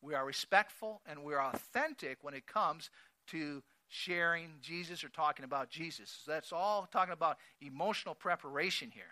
we 0.02 0.14
are 0.14 0.26
respectful, 0.26 1.02
and 1.06 1.24
we 1.24 1.34
are 1.34 1.52
authentic 1.54 2.20
when 2.22 2.34
it 2.34 2.48
comes 2.48 2.90
to 3.28 3.64
sharing 3.90 4.52
Jesus 4.62 5.04
or 5.04 5.10
talking 5.10 5.44
about 5.44 5.70
Jesus. 5.70 6.22
So 6.24 6.32
that's 6.32 6.54
all 6.54 6.88
talking 6.92 7.14
about 7.14 7.38
emotional 7.62 8.16
preparation 8.16 8.92
here. 8.94 9.04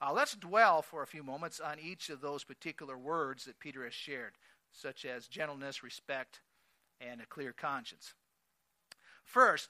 Uh, 0.00 0.12
let's 0.12 0.34
dwell 0.34 0.82
for 0.82 1.02
a 1.02 1.06
few 1.06 1.22
moments 1.22 1.60
on 1.60 1.78
each 1.78 2.10
of 2.10 2.20
those 2.20 2.42
particular 2.42 2.98
words 2.98 3.44
that 3.44 3.60
Peter 3.60 3.84
has 3.84 3.94
shared, 3.94 4.32
such 4.72 5.04
as 5.04 5.28
gentleness, 5.28 5.84
respect, 5.84 6.40
and 7.00 7.20
a 7.20 7.26
clear 7.26 7.52
conscience. 7.52 8.14
First, 9.24 9.68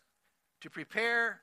to 0.63 0.71
prepare 0.71 1.43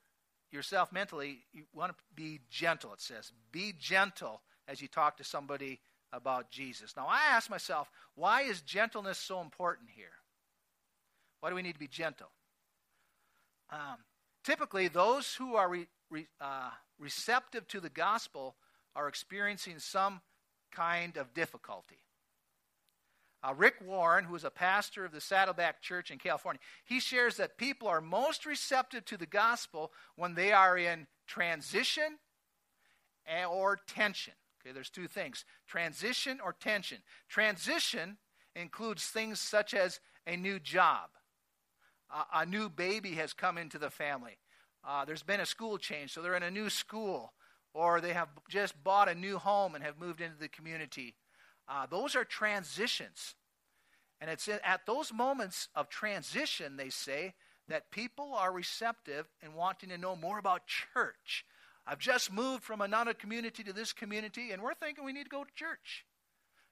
yourself 0.51 0.91
mentally, 0.91 1.39
you 1.53 1.65
want 1.75 1.91
to 1.91 2.03
be 2.15 2.39
gentle, 2.49 2.93
it 2.93 3.01
says. 3.01 3.31
Be 3.51 3.73
gentle 3.77 4.41
as 4.67 4.81
you 4.81 4.87
talk 4.87 5.17
to 5.17 5.23
somebody 5.23 5.79
about 6.11 6.49
Jesus. 6.49 6.95
Now, 6.95 7.05
I 7.07 7.19
ask 7.31 7.49
myself, 7.49 7.91
why 8.15 8.43
is 8.43 8.61
gentleness 8.61 9.19
so 9.19 9.41
important 9.41 9.89
here? 9.95 10.07
Why 11.41 11.49
do 11.49 11.55
we 11.55 11.61
need 11.61 11.73
to 11.73 11.79
be 11.79 11.87
gentle? 11.87 12.29
Um, 13.71 13.97
typically, 14.43 14.87
those 14.87 15.35
who 15.35 15.55
are 15.55 15.69
re, 15.69 15.87
re, 16.09 16.27
uh, 16.41 16.71
receptive 16.97 17.67
to 17.69 17.79
the 17.79 17.89
gospel 17.89 18.55
are 18.95 19.07
experiencing 19.07 19.79
some 19.79 20.21
kind 20.71 21.17
of 21.17 21.33
difficulty. 21.33 21.99
Uh, 23.41 23.53
Rick 23.55 23.75
Warren, 23.85 24.25
who 24.25 24.35
is 24.35 24.43
a 24.43 24.49
pastor 24.49 25.05
of 25.05 25.13
the 25.13 25.21
Saddleback 25.21 25.81
Church 25.81 26.11
in 26.11 26.17
California, 26.17 26.59
he 26.83 26.99
shares 26.99 27.37
that 27.37 27.57
people 27.57 27.87
are 27.87 28.01
most 28.01 28.45
receptive 28.45 29.05
to 29.05 29.17
the 29.17 29.25
gospel 29.25 29.93
when 30.17 30.35
they 30.35 30.51
are 30.51 30.77
in 30.77 31.07
transition 31.25 32.17
or 33.49 33.79
tension. 33.87 34.33
Okay, 34.61 34.73
there's 34.73 34.89
two 34.89 35.07
things 35.07 35.45
transition 35.67 36.39
or 36.43 36.53
tension. 36.53 36.97
Transition 37.29 38.17
includes 38.55 39.05
things 39.05 39.39
such 39.39 39.73
as 39.73 40.01
a 40.27 40.35
new 40.35 40.59
job, 40.59 41.09
a 42.33 42.45
new 42.45 42.69
baby 42.69 43.11
has 43.11 43.33
come 43.33 43.57
into 43.57 43.77
the 43.77 43.89
family. 43.89 44.37
Uh, 44.87 45.05
there's 45.05 45.23
been 45.23 45.39
a 45.39 45.45
school 45.45 45.77
change, 45.77 46.13
so 46.13 46.21
they're 46.21 46.35
in 46.35 46.43
a 46.43 46.51
new 46.51 46.69
school, 46.69 47.33
or 47.73 48.01
they 48.01 48.13
have 48.13 48.29
just 48.49 48.81
bought 48.83 49.09
a 49.09 49.15
new 49.15 49.37
home 49.37 49.75
and 49.75 49.83
have 49.83 49.99
moved 49.99 50.21
into 50.21 50.37
the 50.37 50.47
community. 50.47 51.15
Uh, 51.67 51.85
those 51.85 52.15
are 52.15 52.23
transitions. 52.23 53.35
And 54.21 54.29
it's 54.29 54.47
at 54.47 54.85
those 54.85 55.13
moments 55.13 55.69
of 55.75 55.89
transition, 55.89 56.77
they 56.77 56.89
say, 56.89 57.33
that 57.67 57.91
people 57.91 58.33
are 58.33 58.51
receptive 58.51 59.27
and 59.43 59.53
wanting 59.53 59.89
to 59.89 59.97
know 59.97 60.15
more 60.15 60.39
about 60.39 60.67
church. 60.67 61.45
I've 61.85 61.99
just 61.99 62.31
moved 62.31 62.63
from 62.63 62.81
another 62.81 63.13
community 63.13 63.63
to 63.63 63.73
this 63.73 63.93
community, 63.93 64.51
and 64.51 64.61
we're 64.61 64.73
thinking 64.73 65.05
we 65.05 65.13
need 65.13 65.25
to 65.25 65.29
go 65.29 65.43
to 65.43 65.53
church. 65.55 66.05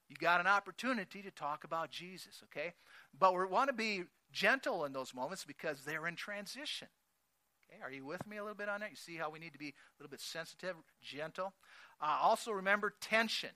You 0.09 0.15
got 0.19 0.39
an 0.39 0.47
opportunity 0.47 1.21
to 1.21 1.31
talk 1.31 1.63
about 1.63 1.91
Jesus, 1.91 2.41
okay? 2.45 2.73
But 3.17 3.35
we 3.35 3.45
want 3.45 3.69
to 3.69 3.73
be 3.73 4.03
gentle 4.31 4.85
in 4.85 4.93
those 4.93 5.13
moments 5.13 5.45
because 5.45 5.83
they're 5.83 6.07
in 6.07 6.15
transition. 6.15 6.87
Okay, 7.69 7.81
are 7.83 7.91
you 7.91 8.05
with 8.05 8.25
me 8.27 8.37
a 8.37 8.43
little 8.43 8.55
bit 8.55 8.69
on 8.69 8.79
that? 8.81 8.91
You 8.91 8.95
see 8.95 9.15
how 9.15 9.29
we 9.29 9.39
need 9.39 9.53
to 9.53 9.59
be 9.59 9.69
a 9.69 9.73
little 9.99 10.09
bit 10.09 10.21
sensitive, 10.21 10.75
gentle. 11.01 11.53
Uh, 12.01 12.19
also, 12.21 12.51
remember 12.51 12.93
tension. 13.01 13.49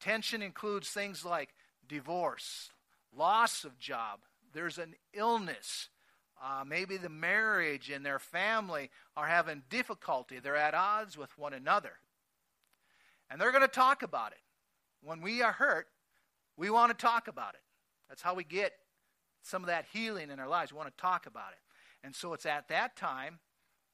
Tension 0.00 0.42
includes 0.42 0.88
things 0.88 1.24
like 1.24 1.50
divorce, 1.88 2.70
loss 3.14 3.64
of 3.64 3.78
job, 3.78 4.20
there's 4.54 4.78
an 4.78 4.94
illness. 5.12 5.90
Uh, 6.42 6.64
maybe 6.66 6.96
the 6.96 7.08
marriage 7.08 7.90
and 7.90 8.06
their 8.06 8.18
family 8.18 8.90
are 9.16 9.26
having 9.26 9.62
difficulty. 9.68 10.38
They're 10.38 10.56
at 10.56 10.74
odds 10.74 11.18
with 11.18 11.36
one 11.36 11.52
another. 11.52 11.92
And 13.30 13.40
they're 13.40 13.50
going 13.50 13.62
to 13.62 13.68
talk 13.68 14.02
about 14.02 14.32
it. 14.32 14.38
When 15.02 15.20
we 15.20 15.42
are 15.42 15.52
hurt, 15.52 15.88
we 16.56 16.70
want 16.70 16.96
to 16.96 17.02
talk 17.02 17.28
about 17.28 17.54
it. 17.54 17.60
That's 18.08 18.22
how 18.22 18.34
we 18.34 18.44
get 18.44 18.72
some 19.44 19.62
of 19.62 19.68
that 19.68 19.84
healing 19.92 20.30
in 20.30 20.40
our 20.40 20.48
lives. 20.48 20.72
We 20.72 20.78
want 20.78 20.94
to 20.96 21.00
talk 21.00 21.26
about 21.26 21.52
it. 21.52 21.58
And 22.04 22.14
so 22.14 22.32
it's 22.32 22.46
at 22.46 22.68
that 22.68 22.96
time 22.96 23.38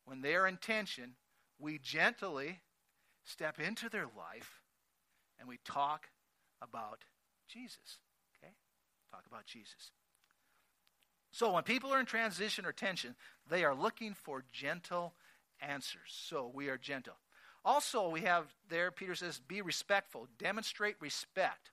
when 0.05 0.23
they're 0.23 0.47
in 0.47 0.57
tension, 0.57 1.15
we 1.59 1.79
gently 1.79 2.61
step 3.25 3.61
into 3.61 3.89
their 3.89 4.07
life 4.17 4.63
and 5.39 5.49
we 5.49 5.59
talk 5.65 6.09
about 6.63 7.05
Jesus. 7.49 7.99
Okay? 8.37 8.53
Talk 9.11 9.25
about 9.29 9.45
Jesus. 9.45 9.93
So 11.33 11.53
when 11.53 11.63
people 11.63 11.93
are 11.93 12.01
in 12.01 12.07
transition 12.07 12.65
or 12.65 12.73
tension, 12.73 13.15
they 13.49 13.65
are 13.65 13.75
looking 13.75 14.15
for 14.15 14.45
gentle 14.53 15.15
answers. 15.61 16.01
So 16.09 16.51
we 16.53 16.69
are 16.69 16.79
gentle. 16.79 17.15
Also, 17.65 18.09
we 18.09 18.23
have 18.23 18.47
there, 18.69 18.91
Peter 18.91 19.15
says, 19.15 19.41
be 19.47 19.63
respectful, 19.63 20.29
demonstrate 20.39 20.97
respect. 21.01 21.71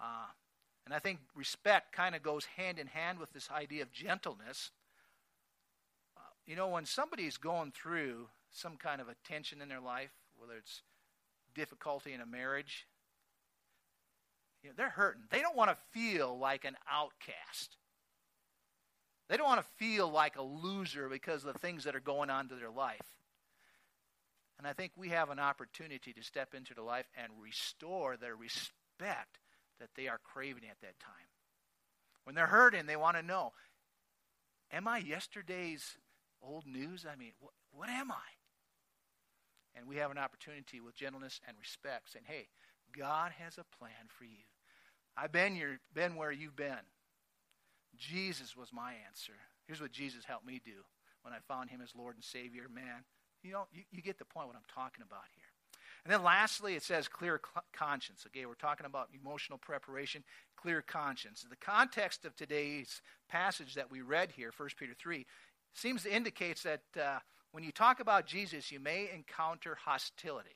Uh, 0.00 0.26
and 0.90 0.96
I 0.96 0.98
think 0.98 1.20
respect 1.36 1.92
kind 1.92 2.16
of 2.16 2.22
goes 2.24 2.44
hand 2.56 2.80
in 2.80 2.88
hand 2.88 3.20
with 3.20 3.32
this 3.32 3.48
idea 3.48 3.82
of 3.82 3.92
gentleness. 3.92 4.72
Uh, 6.16 6.20
you 6.48 6.56
know, 6.56 6.66
when 6.66 6.84
somebody's 6.84 7.36
going 7.36 7.70
through 7.70 8.26
some 8.50 8.76
kind 8.76 9.00
of 9.00 9.08
a 9.08 9.14
tension 9.24 9.62
in 9.62 9.68
their 9.68 9.80
life, 9.80 10.10
whether 10.36 10.54
it's 10.54 10.82
difficulty 11.54 12.12
in 12.12 12.20
a 12.20 12.26
marriage, 12.26 12.88
you 14.64 14.70
know, 14.70 14.74
they're 14.76 14.90
hurting. 14.90 15.22
They 15.30 15.40
don't 15.40 15.56
want 15.56 15.70
to 15.70 15.76
feel 15.92 16.36
like 16.36 16.64
an 16.64 16.74
outcast. 16.90 17.76
They 19.28 19.36
don't 19.36 19.46
want 19.46 19.60
to 19.60 19.72
feel 19.76 20.10
like 20.10 20.34
a 20.34 20.42
loser 20.42 21.08
because 21.08 21.44
of 21.44 21.52
the 21.52 21.60
things 21.60 21.84
that 21.84 21.94
are 21.94 22.00
going 22.00 22.30
on 22.30 22.48
to 22.48 22.56
their 22.56 22.68
life. 22.68 22.98
And 24.58 24.66
I 24.66 24.72
think 24.72 24.90
we 24.96 25.10
have 25.10 25.30
an 25.30 25.38
opportunity 25.38 26.12
to 26.14 26.22
step 26.24 26.52
into 26.52 26.74
their 26.74 26.82
life 26.82 27.06
and 27.16 27.30
restore 27.40 28.16
their 28.16 28.34
respect 28.34 29.38
that 29.80 29.90
they 29.96 30.08
are 30.08 30.20
craving 30.22 30.64
at 30.70 30.80
that 30.82 31.00
time. 31.00 31.28
When 32.24 32.34
they're 32.34 32.46
hurting, 32.46 32.86
they 32.86 32.96
want 32.96 33.16
to 33.16 33.22
know 33.22 33.52
Am 34.72 34.86
I 34.86 34.98
yesterday's 34.98 35.98
old 36.40 36.64
news? 36.64 37.04
I 37.10 37.16
mean, 37.16 37.32
what, 37.40 37.52
what 37.72 37.88
am 37.88 38.12
I? 38.12 38.28
And 39.74 39.86
we 39.88 39.96
have 39.96 40.10
an 40.10 40.18
opportunity 40.18 40.80
with 40.80 40.94
gentleness 40.94 41.40
and 41.46 41.56
respect 41.58 42.12
saying, 42.12 42.26
Hey, 42.28 42.48
God 42.96 43.32
has 43.38 43.58
a 43.58 43.64
plan 43.76 44.06
for 44.08 44.24
you. 44.24 44.46
I've 45.16 45.32
been, 45.32 45.56
your, 45.56 45.78
been 45.92 46.14
where 46.14 46.32
you've 46.32 46.56
been. 46.56 46.86
Jesus 47.96 48.56
was 48.56 48.72
my 48.72 48.94
answer. 49.06 49.34
Here's 49.66 49.80
what 49.80 49.92
Jesus 49.92 50.24
helped 50.24 50.46
me 50.46 50.60
do 50.64 50.82
when 51.22 51.34
I 51.34 51.38
found 51.46 51.70
him 51.70 51.80
as 51.82 51.94
Lord 51.96 52.14
and 52.14 52.24
Savior. 52.24 52.66
Man, 52.72 53.04
you 53.42 53.52
know, 53.52 53.66
you, 53.72 53.82
you 53.90 54.02
get 54.02 54.18
the 54.18 54.24
point 54.24 54.46
what 54.46 54.56
I'm 54.56 54.62
talking 54.72 55.02
about 55.06 55.26
here. 55.34 55.49
And 56.04 56.12
then 56.12 56.22
lastly, 56.22 56.74
it 56.74 56.82
says 56.82 57.08
clear 57.08 57.40
conscience. 57.72 58.24
Okay, 58.26 58.46
we're 58.46 58.54
talking 58.54 58.86
about 58.86 59.08
emotional 59.12 59.58
preparation, 59.58 60.24
clear 60.56 60.82
conscience. 60.82 61.44
The 61.48 61.56
context 61.56 62.24
of 62.24 62.34
today's 62.34 63.02
passage 63.28 63.74
that 63.74 63.90
we 63.90 64.00
read 64.00 64.32
here, 64.32 64.50
1 64.56 64.68
Peter 64.78 64.94
3, 64.98 65.26
seems 65.74 66.02
to 66.04 66.14
indicate 66.14 66.62
that 66.62 66.82
uh, 67.00 67.18
when 67.52 67.64
you 67.64 67.72
talk 67.72 68.00
about 68.00 68.26
Jesus, 68.26 68.70
you 68.70 68.80
may 68.80 69.10
encounter 69.14 69.76
hostility. 69.84 70.50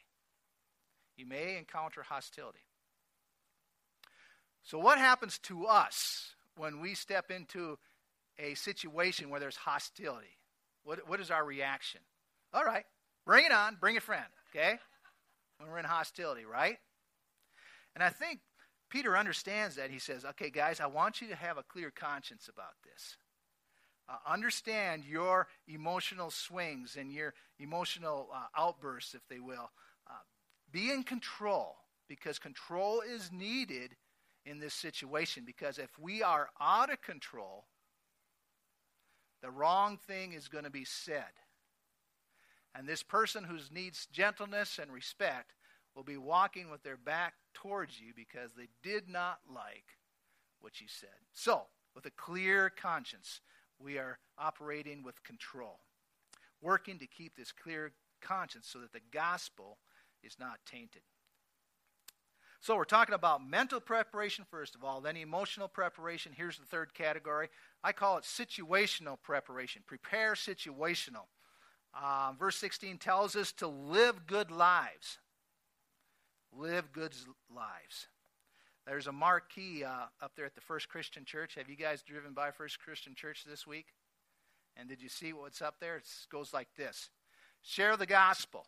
You 1.17 1.27
may 1.27 1.57
encounter 1.59 2.03
hostility. 2.03 2.59
So, 4.63 4.79
what 4.79 4.99
happens 4.99 5.39
to 5.41 5.67
us 5.67 6.35
when 6.57 6.81
we 6.81 6.95
step 6.95 7.31
into 7.31 7.79
a 8.39 8.55
situation 8.55 9.29
where 9.29 9.41
there's 9.41 9.57
hostility? 9.57 10.39
What, 10.85 11.09
what 11.09 11.21
is 11.21 11.31
our 11.31 11.45
reaction? 11.45 12.01
All 12.53 12.65
right, 12.65 12.85
bring 13.27 13.45
it 13.45 13.53
on, 13.53 13.77
bring 13.81 13.97
a 13.97 14.01
friend, 14.01 14.25
okay? 14.51 14.79
When 15.59 15.71
we're 15.71 15.79
in 15.79 15.85
hostility, 15.85 16.45
right? 16.45 16.79
And 17.95 18.03
I 18.03 18.11
think 18.11 18.41
Peter 18.91 19.17
understands 19.17 19.77
that. 19.77 19.91
He 19.91 19.99
says, 19.99 20.25
okay, 20.25 20.51
guys, 20.51 20.81
I 20.81 20.87
want 20.87 21.21
you 21.21 21.29
to 21.29 21.37
have 21.37 21.59
a 21.59 21.63
clear 21.63 21.91
conscience 21.91 22.49
about 22.49 22.75
this. 22.85 23.17
Uh, 24.09 24.17
understand 24.31 25.05
your 25.05 25.49
emotional 25.67 26.31
swings 26.31 26.97
and 26.99 27.11
your 27.11 27.35
emotional 27.59 28.29
uh, 28.35 28.45
outbursts, 28.57 29.15
if 29.15 29.23
they 29.29 29.41
will. 29.41 29.71
Uh, 30.09 30.23
be 30.71 30.91
in 30.91 31.03
control 31.03 31.77
because 32.09 32.39
control 32.39 33.01
is 33.01 33.31
needed 33.33 33.97
in 34.45 34.59
this 34.59 34.75
situation. 34.75 35.45
Because 35.47 35.79
if 35.79 35.91
we 35.99 36.23
are 36.23 36.51
out 36.61 36.93
of 36.93 37.01
control, 37.01 37.65
the 39.43 39.51
wrong 39.51 39.99
thing 40.07 40.33
is 40.33 40.49
going 40.49 40.65
to 40.65 40.71
be 40.71 40.85
said. 40.85 41.25
And 42.75 42.89
this 42.89 43.03
person 43.03 43.45
who 43.45 43.59
needs 43.73 44.07
gentleness 44.07 44.79
and 44.81 44.93
respect 44.93 45.53
will 45.95 46.03
be 46.03 46.17
walking 46.17 46.71
with 46.71 46.83
their 46.83 46.97
back 46.97 47.35
towards 47.55 48.01
you 48.01 48.13
because 48.15 48.51
they 48.57 48.69
did 48.83 49.09
not 49.09 49.39
like 49.49 49.99
what 50.61 50.81
you 50.81 50.89
said. 50.89 51.09
So, 51.33 51.63
with 51.95 52.07
a 52.07 52.11
clear 52.11 52.71
conscience, 52.71 53.41
we 53.79 53.99
are 53.99 54.19
operating 54.37 55.03
with 55.05 55.23
control, 55.23 55.79
working 56.61 56.99
to 56.99 57.07
keep 57.07 57.37
this 57.37 57.53
clear 57.53 57.93
conscience 58.21 58.67
so 58.67 58.81
that 58.81 58.93
the 58.93 59.01
gospel 59.13 59.79
is 60.23 60.37
not 60.41 60.59
tainted. 60.67 61.03
So, 62.61 62.75
we're 62.77 62.85
talking 62.85 63.15
about 63.15 63.47
mental 63.47 63.79
preparation, 63.79 64.47
first 64.51 64.75
of 64.75 64.83
all, 64.83 65.01
then 65.01 65.17
emotional 65.17 65.69
preparation. 65.69 66.33
Here's 66.35 66.59
the 66.59 66.65
third 66.65 66.95
category. 66.95 67.51
I 67.85 67.93
call 67.93 68.17
it 68.19 68.25
situational 68.25 69.21
preparation. 69.23 69.83
Prepare 69.87 70.33
situational. 70.33 71.27
Um, 72.03 72.37
verse 72.37 72.57
16 72.57 72.99
tells 72.99 73.37
us 73.37 73.53
to 73.53 73.69
live 73.69 74.27
good 74.27 74.51
lives. 74.51 75.19
Live 76.57 76.93
good 76.93 77.15
lives. 77.55 78.09
There's 78.87 79.07
a 79.07 79.13
marquee 79.13 79.85
uh, 79.85 80.07
up 80.23 80.33
there 80.37 80.45
at 80.45 80.55
the 80.55 80.61
First 80.61 80.89
Christian 80.89 81.25
Church. 81.25 81.55
Have 81.55 81.71
you 81.71 81.77
guys 81.77 82.03
driven 82.03 82.33
by 82.33 82.51
First 82.51 82.81
Christian 82.81 83.15
Church 83.15 83.45
this 83.49 83.67
week? 83.67 83.87
And 84.77 84.89
did 84.89 85.01
you 85.01 85.09
see 85.09 85.33
what's 85.33 85.63
up 85.63 85.77
there? 85.81 85.97
It 85.97 86.05
goes 86.31 86.53
like 86.53 86.69
this 86.77 87.11
Share 87.63 87.97
the 87.97 88.07
gospel. 88.07 88.67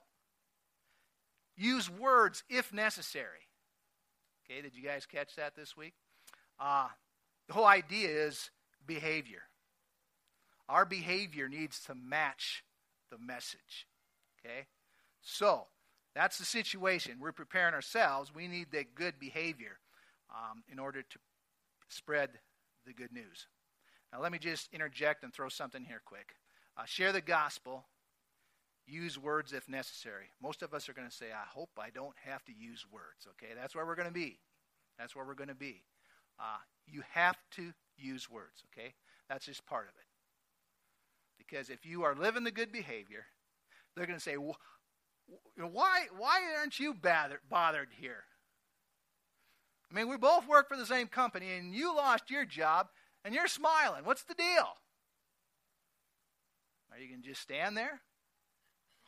Use 1.57 1.91
words 1.91 2.45
if 2.49 2.73
necessary. 2.73 3.49
Okay, 4.45 4.63
did 4.63 4.77
you 4.77 4.83
guys 4.83 5.07
catch 5.07 5.35
that 5.37 5.57
this 5.57 5.77
week? 5.77 5.95
Uh, 6.61 6.89
the 7.49 7.55
whole 7.55 7.67
idea 7.67 8.09
is 8.09 8.51
behavior. 8.87 9.43
Our 10.69 10.85
behavior 10.85 11.49
needs 11.49 11.81
to 11.87 11.95
match 11.95 12.65
the 13.11 13.19
message. 13.19 13.87
Okay? 14.45 14.67
So, 15.21 15.67
that's 16.15 16.39
the 16.39 16.45
situation. 16.45 17.19
We're 17.21 17.33
preparing 17.33 17.75
ourselves. 17.75 18.35
We 18.35 18.49
need 18.49 18.69
that 18.73 18.95
good 18.95 19.19
behavior 19.19 19.79
um, 20.31 20.63
in 20.71 20.79
order 20.79 21.03
to 21.03 21.19
spread 21.89 22.31
the 22.87 22.95
good 22.95 23.13
news. 23.13 23.47
Now, 24.13 24.23
let 24.23 24.33
me 24.33 24.39
just 24.39 24.73
interject 24.73 25.25
and 25.25 25.33
throw 25.35 25.49
something 25.49 25.85
here 25.85 26.01
quick. 26.05 26.37
Uh, 26.77 26.85
share 26.87 27.13
the 27.13 27.21
gospel. 27.21 27.85
Use 28.87 29.19
words 29.19 29.53
if 29.53 29.69
necessary. 29.69 30.27
Most 30.41 30.63
of 30.63 30.73
us 30.73 30.89
are 30.89 30.95
going 30.95 31.09
to 31.09 31.15
say, 31.15 31.27
I 31.27 31.47
hope 31.53 31.71
I 31.77 31.91
don't 31.91 32.15
have 32.25 32.45
to 32.45 32.53
use 32.53 32.87
words. 32.91 33.27
Okay, 33.33 33.53
that's 33.55 33.75
where 33.75 33.85
we're 33.85 33.97
going 33.97 34.09
to 34.09 34.15
be. 34.15 34.39
That's 34.99 35.15
where 35.15 35.27
we're 35.27 35.35
going 35.35 35.49
to 35.49 35.55
be. 35.55 35.83
Uh, 36.39 36.59
you 36.87 37.03
have 37.13 37.37
to 37.53 37.73
use 37.97 38.31
words. 38.31 38.63
Okay, 38.73 38.95
that's 39.29 39.47
just 39.47 39.67
part 39.67 39.85
of 39.85 39.95
it. 39.97 40.06
Because 41.39 41.71
if 41.71 41.87
you 41.87 42.03
are 42.03 42.15
living 42.15 42.45
the 42.45 42.51
good 42.51 42.73
behavior, 42.73 43.27
they're 43.95 44.07
going 44.07 44.19
to 44.19 44.23
say, 44.23 44.37
why, 44.37 46.07
why 46.17 46.41
aren't 46.59 46.79
you 46.79 46.95
bothered, 46.95 47.89
here? 47.99 48.25
I 49.91 49.95
mean, 49.95 50.09
we 50.09 50.17
both 50.17 50.49
work 50.49 50.69
for 50.69 50.77
the 50.77 50.87
same 50.87 51.07
company, 51.07 51.53
and 51.53 51.75
you 51.75 51.95
lost 51.95 52.31
your 52.31 52.45
job, 52.45 52.89
and 53.25 53.35
you're 53.35 53.47
smiling. 53.47 54.05
What's 54.05 54.25
the 54.25 54.35
deal? 54.35 54.69
Are 56.93 56.99
you 56.99 57.09
going 57.09 57.23
to 57.23 57.29
just 57.29 57.43
stand 57.43 57.77
there, 57.77 58.01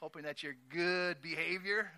hoping 0.00 0.22
that 0.22 0.42
your 0.42 0.54
good 0.68 1.20
behavior? 1.20 1.90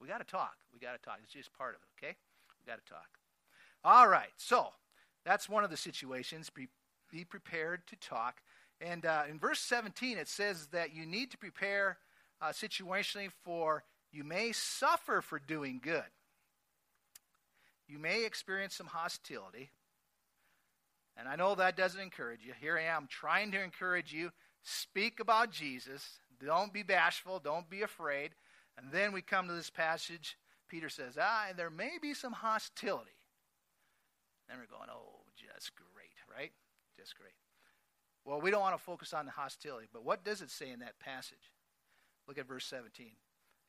We 0.00 0.08
got 0.08 0.18
to 0.18 0.24
talk. 0.24 0.54
We 0.72 0.78
got 0.78 0.92
to 0.92 1.02
talk. 1.02 1.18
It's 1.22 1.32
just 1.32 1.52
part 1.52 1.74
of 1.74 1.80
it, 1.80 2.04
okay? 2.04 2.16
We 2.60 2.70
got 2.70 2.84
to 2.84 2.92
talk. 2.92 3.08
All 3.84 4.08
right, 4.08 4.32
so 4.36 4.68
that's 5.24 5.48
one 5.48 5.64
of 5.64 5.70
the 5.70 5.76
situations. 5.76 6.50
Be 7.10 7.24
prepared 7.24 7.86
to 7.88 7.96
talk. 7.96 8.42
And 8.80 9.06
uh, 9.06 9.22
in 9.30 9.38
verse 9.38 9.60
17, 9.60 10.18
it 10.18 10.28
says 10.28 10.68
that 10.72 10.94
you 10.94 11.06
need 11.06 11.30
to 11.30 11.38
prepare 11.38 11.98
uh, 12.40 12.48
situationally 12.48 13.30
for 13.44 13.84
you 14.12 14.24
may 14.24 14.52
suffer 14.52 15.20
for 15.20 15.38
doing 15.38 15.80
good. 15.82 16.04
You 17.88 17.98
may 17.98 18.24
experience 18.24 18.76
some 18.76 18.86
hostility. 18.86 19.70
And 21.16 21.28
I 21.28 21.36
know 21.36 21.54
that 21.54 21.76
doesn't 21.76 22.00
encourage 22.00 22.40
you. 22.44 22.52
Here 22.60 22.78
I 22.78 22.94
am 22.96 23.08
trying 23.08 23.52
to 23.52 23.62
encourage 23.62 24.12
you. 24.12 24.30
Speak 24.62 25.20
about 25.20 25.50
Jesus. 25.50 26.18
Don't 26.44 26.72
be 26.72 26.82
bashful. 26.82 27.38
Don't 27.38 27.68
be 27.68 27.82
afraid. 27.82 28.30
And 28.76 28.92
then 28.92 29.12
we 29.12 29.22
come 29.22 29.48
to 29.48 29.54
this 29.54 29.70
passage. 29.70 30.36
Peter 30.68 30.88
says, 30.88 31.16
Ah, 31.20 31.48
there 31.56 31.70
may 31.70 31.98
be 32.00 32.14
some 32.14 32.32
hostility. 32.32 33.10
Then 34.48 34.58
we're 34.58 34.76
going, 34.76 34.90
oh, 34.92 35.22
just 35.36 35.72
great, 35.76 36.14
right? 36.30 36.52
Great. 37.12 37.34
Well, 38.24 38.40
we 38.40 38.50
don't 38.50 38.60
want 38.60 38.76
to 38.76 38.82
focus 38.82 39.12
on 39.12 39.26
the 39.26 39.32
hostility, 39.32 39.86
but 39.92 40.04
what 40.04 40.24
does 40.24 40.40
it 40.40 40.50
say 40.50 40.70
in 40.70 40.80
that 40.80 40.98
passage? 40.98 41.52
Look 42.26 42.38
at 42.38 42.48
verse 42.48 42.64
17. 42.66 43.08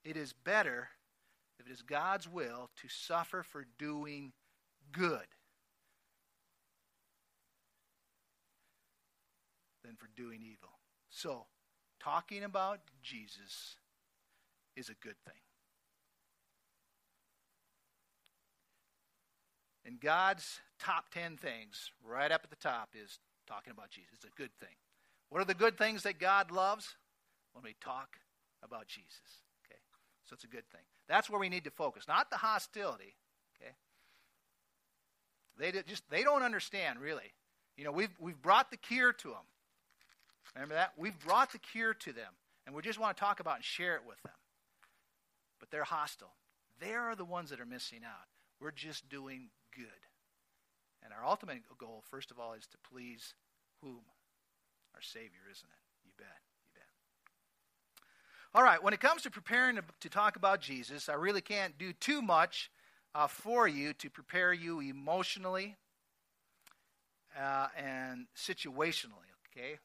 It 0.06 0.16
is 0.16 0.32
better, 0.32 0.90
if 1.60 1.68
it 1.68 1.72
is 1.72 1.82
God's 1.82 2.30
will, 2.30 2.70
to 2.82 2.88
suffer 2.88 3.44
for 3.44 3.66
doing 3.78 4.32
good 4.92 5.28
than 9.84 9.96
for 9.96 10.08
doing 10.16 10.42
evil. 10.42 10.70
So, 11.10 11.46
talking 12.02 12.44
about 12.44 12.80
Jesus 13.02 13.76
is 14.76 14.90
a 14.90 14.96
good 15.06 15.16
thing. 15.26 15.45
God's 20.02 20.60
top 20.80 21.10
10 21.14 21.38
things, 21.38 21.92
right 22.04 22.32
up 22.32 22.42
at 22.44 22.50
the 22.50 22.56
top, 22.56 22.90
is 22.96 23.20
talking 23.48 23.72
about 23.72 23.90
Jesus. 23.90 24.12
It's 24.14 24.26
a 24.26 24.42
good 24.42 24.52
thing. 24.60 24.76
What 25.30 25.42
are 25.42 25.46
the 25.46 25.54
good 25.54 25.78
things 25.78 26.04
that 26.04 26.20
God 26.20 26.52
loves? 26.52 26.96
When 27.54 27.64
we 27.64 27.76
talk 27.82 28.18
about 28.64 28.88
Jesus. 28.88 29.44
Okay? 29.66 29.80
So 30.26 30.34
it's 30.34 30.44
a 30.44 30.48
good 30.48 30.68
thing. 30.72 30.82
That's 31.08 31.30
where 31.30 31.40
we 31.40 31.48
need 31.48 31.64
to 31.64 31.72
focus, 31.72 32.06
not 32.08 32.30
the 32.30 32.38
hostility. 32.38 33.16
Okay? 33.56 33.72
They 35.58 35.82
just 35.84 36.04
they 36.10 36.24
don't 36.24 36.44
understand 36.44 37.00
really. 37.00 37.34
You 37.78 37.86
know, 37.86 37.92
we've 37.92 38.14
we've 38.20 38.42
brought 38.42 38.72
the 38.72 38.78
cure 38.78 39.14
to 39.14 39.28
them. 39.30 39.46
Remember 40.54 40.76
that? 40.76 40.94
We've 40.98 41.18
brought 41.20 41.52
the 41.52 41.60
cure 41.60 41.94
to 41.94 42.14
them, 42.14 42.34
and 42.66 42.76
we 42.76 42.82
just 42.82 43.00
want 43.00 43.16
to 43.16 43.22
talk 43.22 43.40
about 43.40 43.56
and 43.56 43.64
share 43.64 43.96
it 43.96 44.02
with 44.08 44.22
them. 44.24 44.34
But 45.60 45.72
they're 45.72 45.84
hostile. 45.84 46.34
They 46.80 46.94
are 46.94 47.16
the 47.16 47.26
ones 47.26 47.50
that 47.50 47.60
are 47.60 47.66
missing 47.66 48.02
out. 48.06 48.28
We're 48.60 48.72
just 48.72 49.10
doing 49.10 49.50
good. 49.76 49.86
And 51.04 51.14
our 51.14 51.26
ultimate 51.26 51.60
goal, 51.78 52.04
first 52.10 52.32
of 52.32 52.40
all, 52.40 52.54
is 52.54 52.66
to 52.68 52.78
please 52.90 53.34
whom? 53.82 54.02
Our 54.94 55.02
Savior, 55.02 55.44
isn't 55.52 55.70
it? 55.70 55.84
You 56.04 56.12
bet. 56.18 56.28
You 56.64 56.70
bet. 56.74 56.88
All 58.54 58.64
right, 58.64 58.82
when 58.82 58.94
it 58.94 59.00
comes 59.00 59.22
to 59.24 59.30
preparing 59.30 59.76
to, 59.76 59.84
to 60.00 60.10
talk 60.10 60.36
about 60.36 60.62
Jesus, 60.62 61.10
I 61.10 61.14
really 61.14 61.42
can't 61.42 61.78
do 61.78 61.94
too 61.94 62.22
much 62.22 62.72
uh, 63.14 63.28
for 63.28 63.68
you 63.68 63.94
to 63.94 64.10
prepare 64.10 64.54
you 64.54 64.80
emotionally 64.80 65.76
uh, 67.40 67.68
and 67.78 68.28
situationally, 68.36 69.32
okay? 69.52 69.78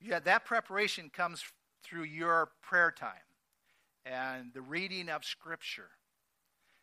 Yeah, 0.00 0.20
that 0.20 0.44
preparation 0.44 1.10
comes 1.10 1.42
through 1.82 2.04
your 2.04 2.50
prayer 2.62 2.90
time 2.90 3.10
and 4.04 4.52
the 4.52 4.60
reading 4.60 5.08
of 5.08 5.24
Scripture. 5.24 5.90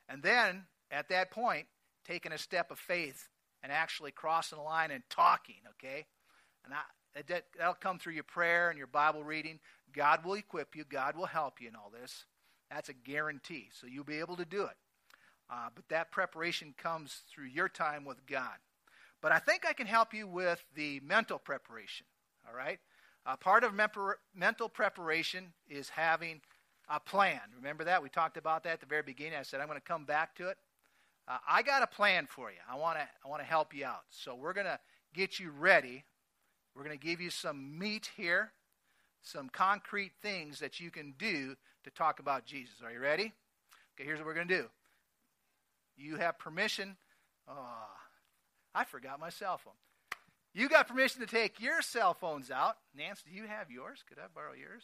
And 0.10 0.24
then, 0.24 0.64
at 0.90 1.10
that 1.10 1.32
point, 1.32 1.68
taking 2.06 2.32
a 2.32 2.38
step 2.38 2.72
of 2.72 2.80
faith 2.80 3.30
and 3.64 3.72
actually 3.72 4.12
crossing 4.12 4.58
the 4.58 4.64
line 4.64 4.92
and 4.92 5.04
talking, 5.10 5.56
okay? 5.72 6.06
And 6.66 6.74
I, 6.74 6.82
that, 7.28 7.46
that'll 7.58 7.74
come 7.74 8.00
through 8.00 8.14
your 8.14 8.24
prayer 8.24 8.70
and 8.70 8.78
your 8.78 8.88
Bible 8.88 9.24
reading. 9.24 9.60
God 9.94 10.24
will 10.24 10.36
equip 10.36 10.76
you, 10.76 10.84
God 10.84 11.16
will 11.16 11.26
help 11.26 11.62
you 11.62 11.68
in 11.68 11.76
all 11.76 11.92
this. 11.92 12.26
That's 12.70 12.90
a 12.90 12.94
guarantee. 12.94 13.70
So 13.74 13.88
you'll 13.88 14.04
be 14.04 14.20
able 14.20 14.38
to 14.38 14.46
do 14.46 14.64
it. 14.64 14.78
Uh, 15.50 15.68
but 15.76 15.88
that 15.90 16.12
preparation 16.12 16.74
comes 16.78 17.22
through 17.30 17.48
your 17.48 17.68
time 17.68 18.06
with 18.06 18.26
God. 18.26 18.56
But 19.22 19.34
I 19.34 19.40
think 19.40 19.66
I 19.68 19.74
can 19.74 19.88
help 19.88 20.14
you 20.14 20.26
with 20.28 20.64
the 20.76 21.02
mental 21.02 21.38
preparation, 21.38 22.08
all 22.48 22.56
right? 22.56 22.80
Uh, 23.26 23.36
part 23.36 23.64
of 23.64 23.74
mental 23.74 24.70
preparation 24.70 25.54
is 25.70 25.90
having 25.90 26.42
a 26.90 27.00
plan. 27.00 27.40
Remember 27.56 27.84
that? 27.84 28.02
We 28.02 28.10
talked 28.10 28.38
about 28.38 28.64
that 28.64 28.74
at 28.74 28.80
the 28.80 28.88
very 28.88 29.04
beginning. 29.04 29.38
I 29.38 29.44
said 29.44 29.60
I'm 29.60 29.68
going 29.68 29.80
to 29.80 29.86
come 29.86 30.06
back 30.06 30.36
to 30.38 30.48
it. 30.48 30.58
Uh, 31.28 31.38
I 31.48 31.62
got 31.62 31.84
a 31.84 31.88
plan 31.88 32.26
for 32.26 32.50
you. 32.50 32.58
I 32.70 32.76
want 32.76 32.98
to 32.98 33.08
I 33.24 33.30
want 33.30 33.42
to 33.42 33.48
help 33.48 33.74
you 33.74 33.86
out. 33.86 34.04
So 34.10 34.36
we're 34.36 34.54
going 34.54 34.66
to 34.66 34.80
get 35.14 35.40
you 35.40 35.52
ready. 35.52 36.04
We're 36.76 36.84
going 36.84 36.98
to 36.98 37.06
give 37.06 37.22
you 37.22 37.30
some 37.30 37.78
meat 37.78 38.10
here, 38.16 38.52
some 39.22 39.50
concrete 39.50 40.14
things 40.22 40.60
that 40.60 40.80
you 40.80 40.90
can 40.90 41.14
do 41.18 41.56
to 41.84 41.90
talk 41.92 42.20
about 42.20 42.46
Jesus. 42.46 42.76
Are 42.84 42.92
you 42.92 43.00
ready? 43.00 43.34
Okay, 43.96 44.06
here's 44.06 44.20
what 44.20 44.26
we're 44.26 44.34
going 44.34 44.48
to 44.48 44.58
do. 44.62 44.66
You 45.98 46.16
have 46.16 46.40
permission. 46.40 46.96
Oh, 47.48 47.90
I 48.74 48.86
forgot 48.86 49.20
my 49.20 49.30
cell 49.30 49.58
phone. 49.58 49.74
You 50.54 50.68
got 50.68 50.88
permission 50.88 51.22
to 51.22 51.28
take 51.28 51.62
your 51.62 51.82
cell 51.82 52.14
phones 52.14 52.52
out. 52.52 52.78
Nance, 52.96 53.24
do 53.26 53.34
you 53.34 53.48
have 53.48 53.72
yours? 53.72 54.04
Could 54.08 54.18
I 54.18 54.28
borrow 54.34 54.54
yours? 54.54 54.84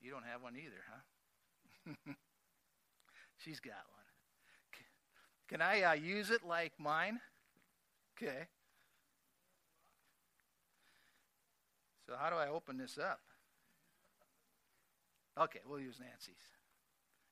You 0.00 0.10
don't 0.10 0.24
have 0.24 0.42
one 0.42 0.54
either, 0.56 0.82
huh? 0.88 2.12
She's 3.44 3.60
got 3.60 3.74
one. 3.92 3.97
Can 5.48 5.62
I 5.62 5.82
uh, 5.82 5.92
use 5.94 6.30
it 6.30 6.44
like 6.46 6.72
mine? 6.78 7.20
Okay. 8.16 8.46
So, 12.06 12.14
how 12.18 12.30
do 12.30 12.36
I 12.36 12.48
open 12.48 12.76
this 12.78 12.98
up? 12.98 13.20
Okay, 15.38 15.60
we'll 15.68 15.80
use 15.80 16.00
Nancy's. 16.00 16.34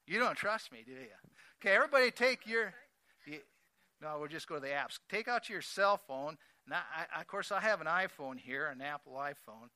You 0.07 0.18
don't 0.18 0.37
trust 0.37 0.70
me, 0.70 0.85
do 0.87 0.92
you? 0.92 1.09
Okay, 1.61 1.74
everybody 1.74 2.11
take 2.11 2.46
your. 2.46 2.72
You, 3.26 3.40
no, 4.00 4.16
we'll 4.18 4.29
just 4.29 4.46
go 4.46 4.57
to 4.57 4.61
the 4.61 4.68
apps. 4.68 4.98
Take 5.11 5.29
out 5.29 5.48
your 5.48 5.62
cell 5.62 5.98
phone. 6.07 6.37
Now, 6.68 6.81
I, 6.94 7.20
of 7.20 7.26
course, 7.26 7.50
I 7.50 7.61
have 7.61 7.81
an 7.81 7.87
iPhone 7.87 8.38
here, 8.38 8.66
an 8.66 8.81
Apple 8.81 9.14
iPhone. 9.14 9.68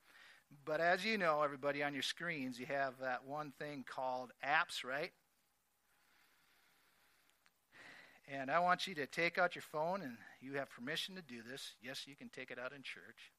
But 0.64 0.81
as 0.81 1.05
you 1.05 1.16
know, 1.16 1.42
everybody 1.42 1.83
on 1.83 1.94
your 1.94 2.03
screens, 2.03 2.59
you 2.59 2.66
have 2.66 2.94
that 3.00 3.24
one 3.24 3.53
thing 3.59 3.85
called 3.88 4.33
apps, 4.44 4.85
right? 4.85 5.12
And 8.33 8.49
I 8.49 8.61
want 8.61 8.87
you 8.87 8.95
to 8.95 9.07
take 9.07 9.38
out 9.38 9.57
your 9.57 9.62
phone, 9.73 10.03
and 10.03 10.16
you 10.40 10.55
have 10.55 10.71
permission 10.71 11.16
to 11.16 11.23
do 11.23 11.43
this. 11.43 11.75
Yes, 11.83 12.05
you 12.07 12.14
can 12.14 12.29
take 12.29 12.53
it 12.53 12.61
out 12.61 12.73
in 12.73 12.83
church. 12.83 13.33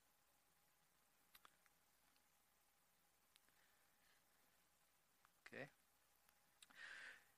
Okay. 5.47 5.63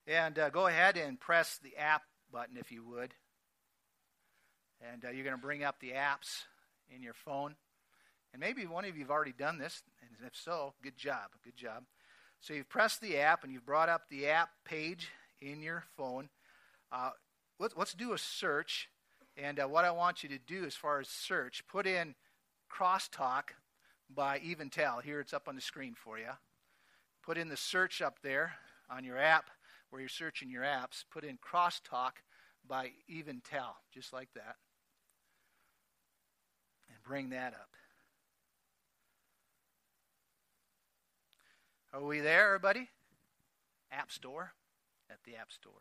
And 0.08 0.40
uh, 0.40 0.50
go 0.50 0.66
ahead 0.66 0.98
and 0.98 1.20
press 1.20 1.60
the 1.62 1.78
app 1.78 2.02
button 2.32 2.58
if 2.58 2.72
you 2.72 2.84
would. 2.90 3.14
And 4.92 5.06
uh, 5.06 5.12
you're 5.12 5.24
going 5.24 5.36
to 5.36 5.42
bring 5.42 5.64
up 5.64 5.80
the 5.80 5.92
apps 5.92 6.46
in 6.94 7.04
your 7.04 7.14
phone. 7.14 7.54
And 8.34 8.40
maybe 8.40 8.66
one 8.66 8.86
of 8.86 8.96
you 8.98 9.04
have 9.04 9.12
already 9.12 9.32
done 9.32 9.60
this, 9.60 9.84
and 10.02 10.28
if 10.28 10.36
so, 10.36 10.74
good 10.82 10.98
job, 10.98 11.30
good 11.44 11.56
job. 11.56 11.84
So 12.42 12.56
you've 12.56 12.68
pressed 12.68 13.00
the 13.00 13.20
app 13.20 13.44
and 13.44 13.54
you've 13.54 13.66
brought 13.66 13.90
up 13.90 14.10
the 14.10 14.30
app 14.30 14.50
page 14.66 15.10
in 15.40 15.62
your 15.62 15.84
phone. 15.96 16.30
Uh, 16.92 17.12
let, 17.60 17.78
us 17.78 17.94
do 17.94 18.14
a 18.14 18.18
search. 18.18 18.90
And 19.36 19.60
uh, 19.60 19.68
what 19.68 19.86
I 19.86 19.92
want 19.92 20.24
you 20.24 20.30
to 20.30 20.38
do 20.38 20.66
as 20.66 20.76
far 20.76 21.00
as 21.00 21.08
search, 21.08 21.64
put 21.68 21.88
in 21.88 22.16
crosstalk 22.72 23.50
by 24.14 24.40
Eventel. 24.40 25.02
Here 25.02 25.20
it's 25.20 25.34
up 25.34 25.48
on 25.48 25.56
the 25.56 25.62
screen 25.62 25.96
for 25.96 26.18
you. 26.18 26.30
Put 27.24 27.38
in 27.38 27.50
the 27.50 27.58
search 27.58 28.02
up 28.02 28.20
there 28.22 28.54
on 28.90 29.04
your 29.04 29.18
app 29.18 29.50
where 29.90 30.02
you're 30.02 30.10
searching 30.10 30.50
your 30.50 30.64
apps. 30.64 31.04
Put 31.12 31.24
in 31.24 31.38
crosstalk 31.38 32.14
by 32.68 32.92
Eventel, 33.10 33.76
just 33.94 34.14
like 34.14 34.30
that. 34.36 34.56
And 36.90 37.02
bring 37.04 37.30
that 37.30 37.54
up. 37.54 37.70
Are 41.94 42.04
we 42.04 42.22
there, 42.22 42.48
everybody? 42.48 42.90
App 43.92 44.12
Store? 44.12 44.54
At 45.12 45.20
the 45.26 45.36
App 45.36 45.52
Store. 45.52 45.74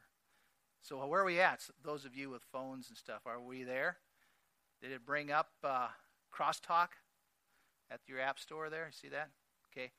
So 0.82 1.06
where 1.06 1.20
are 1.20 1.24
we 1.24 1.40
at? 1.40 1.60
Those 1.84 2.04
of 2.04 2.16
you 2.16 2.28
with 2.28 2.42
phones 2.50 2.88
and 2.88 2.98
stuff, 2.98 3.22
are 3.24 3.40
we 3.40 3.62
there? 3.62 3.98
Did 4.82 4.90
it 4.90 5.06
bring 5.06 5.30
up 5.30 5.48
uh, 5.62 5.86
crosstalk 6.34 6.88
at 7.88 8.00
your 8.08 8.20
App 8.20 8.40
Store 8.40 8.68
there? 8.68 8.90
See 8.90 9.08
that? 9.08 9.30
Okay. 9.70 9.92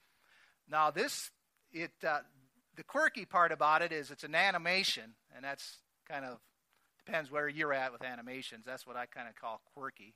Now 0.69 0.91
this, 0.91 1.31
it 1.71 1.91
uh, 2.05 2.19
the 2.75 2.83
quirky 2.83 3.23
part 3.23 3.53
about 3.53 3.81
it 3.81 3.93
is 3.93 4.11
it's 4.11 4.25
an 4.25 4.35
animation, 4.35 5.15
and 5.33 5.45
that's 5.45 5.77
kind 6.09 6.25
of 6.25 6.39
depends 7.05 7.31
where 7.31 7.47
you're 7.47 7.73
at 7.73 7.93
with 7.93 8.03
animations. 8.03 8.65
That's 8.65 8.85
what 8.85 8.97
I 8.97 9.05
kind 9.05 9.29
of 9.29 9.35
call 9.35 9.61
quirky. 9.73 10.15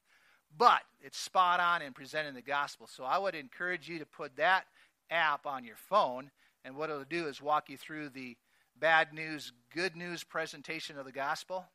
But 0.58 0.82
it's 1.02 1.18
spot 1.18 1.62
on 1.62 1.82
in 1.82 1.94
presenting 1.94 2.34
the 2.34 2.42
gospel. 2.42 2.88
So 2.88 3.04
I 3.06 3.18
would 3.18 3.36
encourage 3.36 3.88
you 3.88 4.00
to 4.00 4.06
put 4.06 4.36
that 4.36 4.66
app 5.10 5.46
on 5.46 5.64
your 5.64 5.76
phone, 5.76 6.30
and 6.66 6.76
what 6.76 6.90
it'll 6.90 7.06
do 7.06 7.28
is 7.28 7.42
walk 7.42 7.70
you 7.70 7.78
through 7.78 8.10
the 8.10 8.36
bad 8.80 9.14
news, 9.14 9.52
good 9.74 9.96
news 9.96 10.24
presentation 10.24 10.98
of 10.98 11.06
the 11.06 11.12
gospel. 11.12 11.66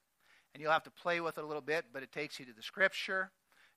And 0.55 0.61
you'll 0.61 0.73
have 0.73 0.85
to 0.85 0.91
play 0.91 1.21
with 1.21 1.39
it 1.39 1.45
a 1.45 1.47
little 1.47 1.63
bit, 1.63 1.87
but 1.93 2.03
it 2.03 2.13
takes 2.13 2.39
you 2.39 2.47
to 2.47 2.53
the 2.53 2.63
scripture. 2.63 3.31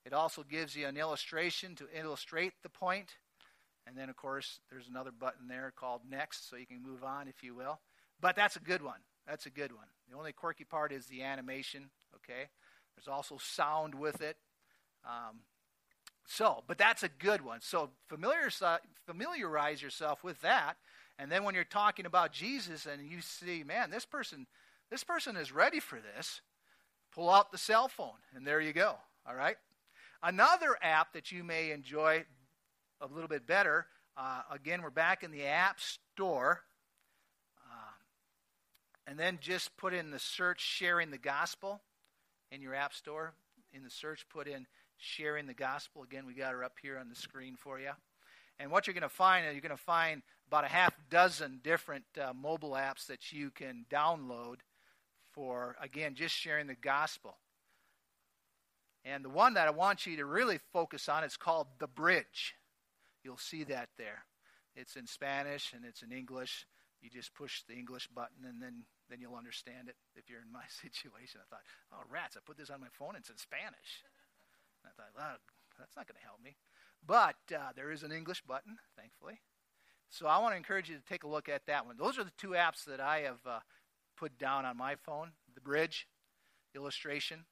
It 0.04 0.12
also 0.12 0.42
gives 0.42 0.76
you 0.76 0.86
an 0.86 0.96
illustration 0.96 1.74
to 1.76 1.86
illustrate 1.98 2.52
the 2.62 2.68
point. 2.68 3.16
And 3.86 3.96
then, 3.96 4.08
of 4.08 4.16
course, 4.16 4.60
there's 4.70 4.88
another 4.88 5.10
button 5.10 5.48
there 5.48 5.72
called 5.74 6.02
Next, 6.08 6.50
so 6.50 6.56
you 6.56 6.66
can 6.66 6.82
move 6.82 7.02
on, 7.02 7.28
if 7.28 7.42
you 7.42 7.54
will. 7.54 7.80
But 8.20 8.36
that's 8.36 8.56
a 8.56 8.60
good 8.60 8.82
one. 8.82 9.00
That's 9.26 9.46
a 9.46 9.50
good 9.50 9.72
one. 9.72 9.86
The 10.10 10.16
only 10.16 10.32
quirky 10.32 10.64
part 10.64 10.92
is 10.92 11.06
the 11.06 11.22
animation, 11.22 11.90
okay? 12.14 12.48
There's 12.94 13.08
also 13.08 13.38
sound 13.38 13.94
with 13.94 14.20
it. 14.20 14.36
Um, 15.04 15.40
so, 16.26 16.64
but 16.66 16.78
that's 16.78 17.02
a 17.02 17.08
good 17.08 17.44
one. 17.44 17.60
So 17.60 17.90
familiarize 19.06 19.82
yourself 19.82 20.24
with 20.24 20.40
that. 20.40 20.76
And 21.18 21.30
then 21.30 21.44
when 21.44 21.54
you're 21.54 21.64
talking 21.64 22.06
about 22.06 22.32
Jesus 22.32 22.86
and 22.86 23.08
you 23.08 23.20
see, 23.20 23.64
man, 23.64 23.90
this 23.90 24.04
person, 24.04 24.46
this 24.90 25.02
person 25.02 25.36
is 25.36 25.52
ready 25.52 25.80
for 25.80 25.98
this, 26.00 26.40
pull 27.14 27.30
out 27.30 27.50
the 27.52 27.58
cell 27.58 27.88
phone, 27.88 28.18
and 28.34 28.46
there 28.46 28.60
you 28.60 28.72
go. 28.72 28.96
All 29.26 29.34
right? 29.34 29.56
Another 30.22 30.76
app 30.82 31.14
that 31.14 31.32
you 31.32 31.42
may 31.42 31.70
enjoy 31.70 32.24
a 33.00 33.06
little 33.06 33.28
bit 33.28 33.46
better, 33.46 33.86
uh, 34.16 34.40
again, 34.50 34.80
we're 34.80 34.88
back 34.88 35.22
in 35.22 35.30
the 35.30 35.44
App 35.44 35.78
Store. 35.78 36.62
Uh, 37.70 37.92
and 39.06 39.18
then 39.18 39.38
just 39.42 39.76
put 39.76 39.92
in 39.92 40.10
the 40.10 40.18
search 40.18 40.60
sharing 40.60 41.10
the 41.10 41.18
gospel 41.18 41.82
in 42.50 42.62
your 42.62 42.74
App 42.74 42.94
Store. 42.94 43.34
In 43.74 43.84
the 43.84 43.90
search, 43.90 44.26
put 44.30 44.48
in 44.48 44.66
sharing 44.96 45.46
the 45.46 45.54
gospel. 45.54 46.02
Again, 46.02 46.24
we 46.26 46.32
got 46.32 46.52
her 46.52 46.64
up 46.64 46.76
here 46.80 46.96
on 46.96 47.10
the 47.10 47.14
screen 47.14 47.56
for 47.56 47.78
you. 47.78 47.90
And 48.58 48.70
what 48.70 48.86
you're 48.86 48.94
going 48.94 49.02
to 49.02 49.08
find 49.08 49.46
is 49.46 49.52
you're 49.52 49.60
going 49.60 49.70
to 49.70 49.76
find 49.76 50.22
about 50.48 50.64
a 50.64 50.68
half 50.68 50.94
dozen 51.10 51.60
different 51.62 52.04
uh, 52.20 52.32
mobile 52.32 52.72
apps 52.72 53.06
that 53.06 53.32
you 53.32 53.50
can 53.50 53.84
download 53.90 54.56
for, 55.32 55.76
again, 55.80 56.14
just 56.14 56.34
sharing 56.34 56.66
the 56.66 56.74
gospel. 56.74 57.36
And 59.04 59.24
the 59.24 59.30
one 59.30 59.54
that 59.54 59.68
I 59.68 59.70
want 59.70 60.06
you 60.06 60.16
to 60.16 60.24
really 60.24 60.58
focus 60.72 61.08
on 61.08 61.22
is 61.22 61.36
called 61.36 61.66
The 61.78 61.86
Bridge. 61.86 62.54
You'll 63.22 63.36
see 63.36 63.64
that 63.64 63.90
there. 63.98 64.24
It's 64.74 64.96
in 64.96 65.06
Spanish 65.06 65.72
and 65.74 65.84
it's 65.84 66.02
in 66.02 66.10
English. 66.10 66.66
You 67.00 67.10
just 67.10 67.34
push 67.34 67.62
the 67.68 67.74
English 67.74 68.08
button 68.08 68.44
and 68.48 68.60
then, 68.60 68.84
then 69.08 69.20
you'll 69.20 69.36
understand 69.36 69.88
it 69.88 69.96
if 70.16 70.28
you're 70.28 70.40
in 70.40 70.52
my 70.52 70.64
situation. 70.82 71.40
I 71.40 71.46
thought, 71.48 71.64
oh, 71.92 72.02
rats, 72.10 72.36
I 72.36 72.40
put 72.44 72.56
this 72.56 72.70
on 72.70 72.80
my 72.80 72.90
phone, 72.92 73.14
it's 73.16 73.30
in 73.30 73.36
Spanish. 73.36 74.02
And 74.82 74.90
I 74.90 74.92
thought, 74.96 75.12
well, 75.14 75.36
that's 75.78 75.96
not 75.96 76.06
going 76.06 76.18
to 76.20 76.26
help 76.26 76.42
me. 76.42 76.56
But 77.06 77.36
uh, 77.54 77.72
there 77.74 77.92
is 77.92 78.02
an 78.02 78.12
English 78.12 78.42
button, 78.42 78.78
thankfully. 78.96 79.40
So 80.10 80.26
I 80.26 80.38
want 80.38 80.52
to 80.52 80.56
encourage 80.56 80.88
you 80.88 80.96
to 80.96 81.04
take 81.08 81.24
a 81.24 81.28
look 81.28 81.48
at 81.48 81.66
that 81.66 81.86
one. 81.86 81.96
Those 81.96 82.18
are 82.18 82.24
the 82.24 82.32
two 82.38 82.50
apps 82.50 82.84
that 82.84 83.00
I 83.00 83.20
have 83.20 83.40
uh, 83.46 83.58
put 84.16 84.38
down 84.38 84.64
on 84.64 84.76
my 84.76 84.94
phone 84.94 85.30
the 85.54 85.60
bridge 85.60 86.06
illustration. 86.74 87.44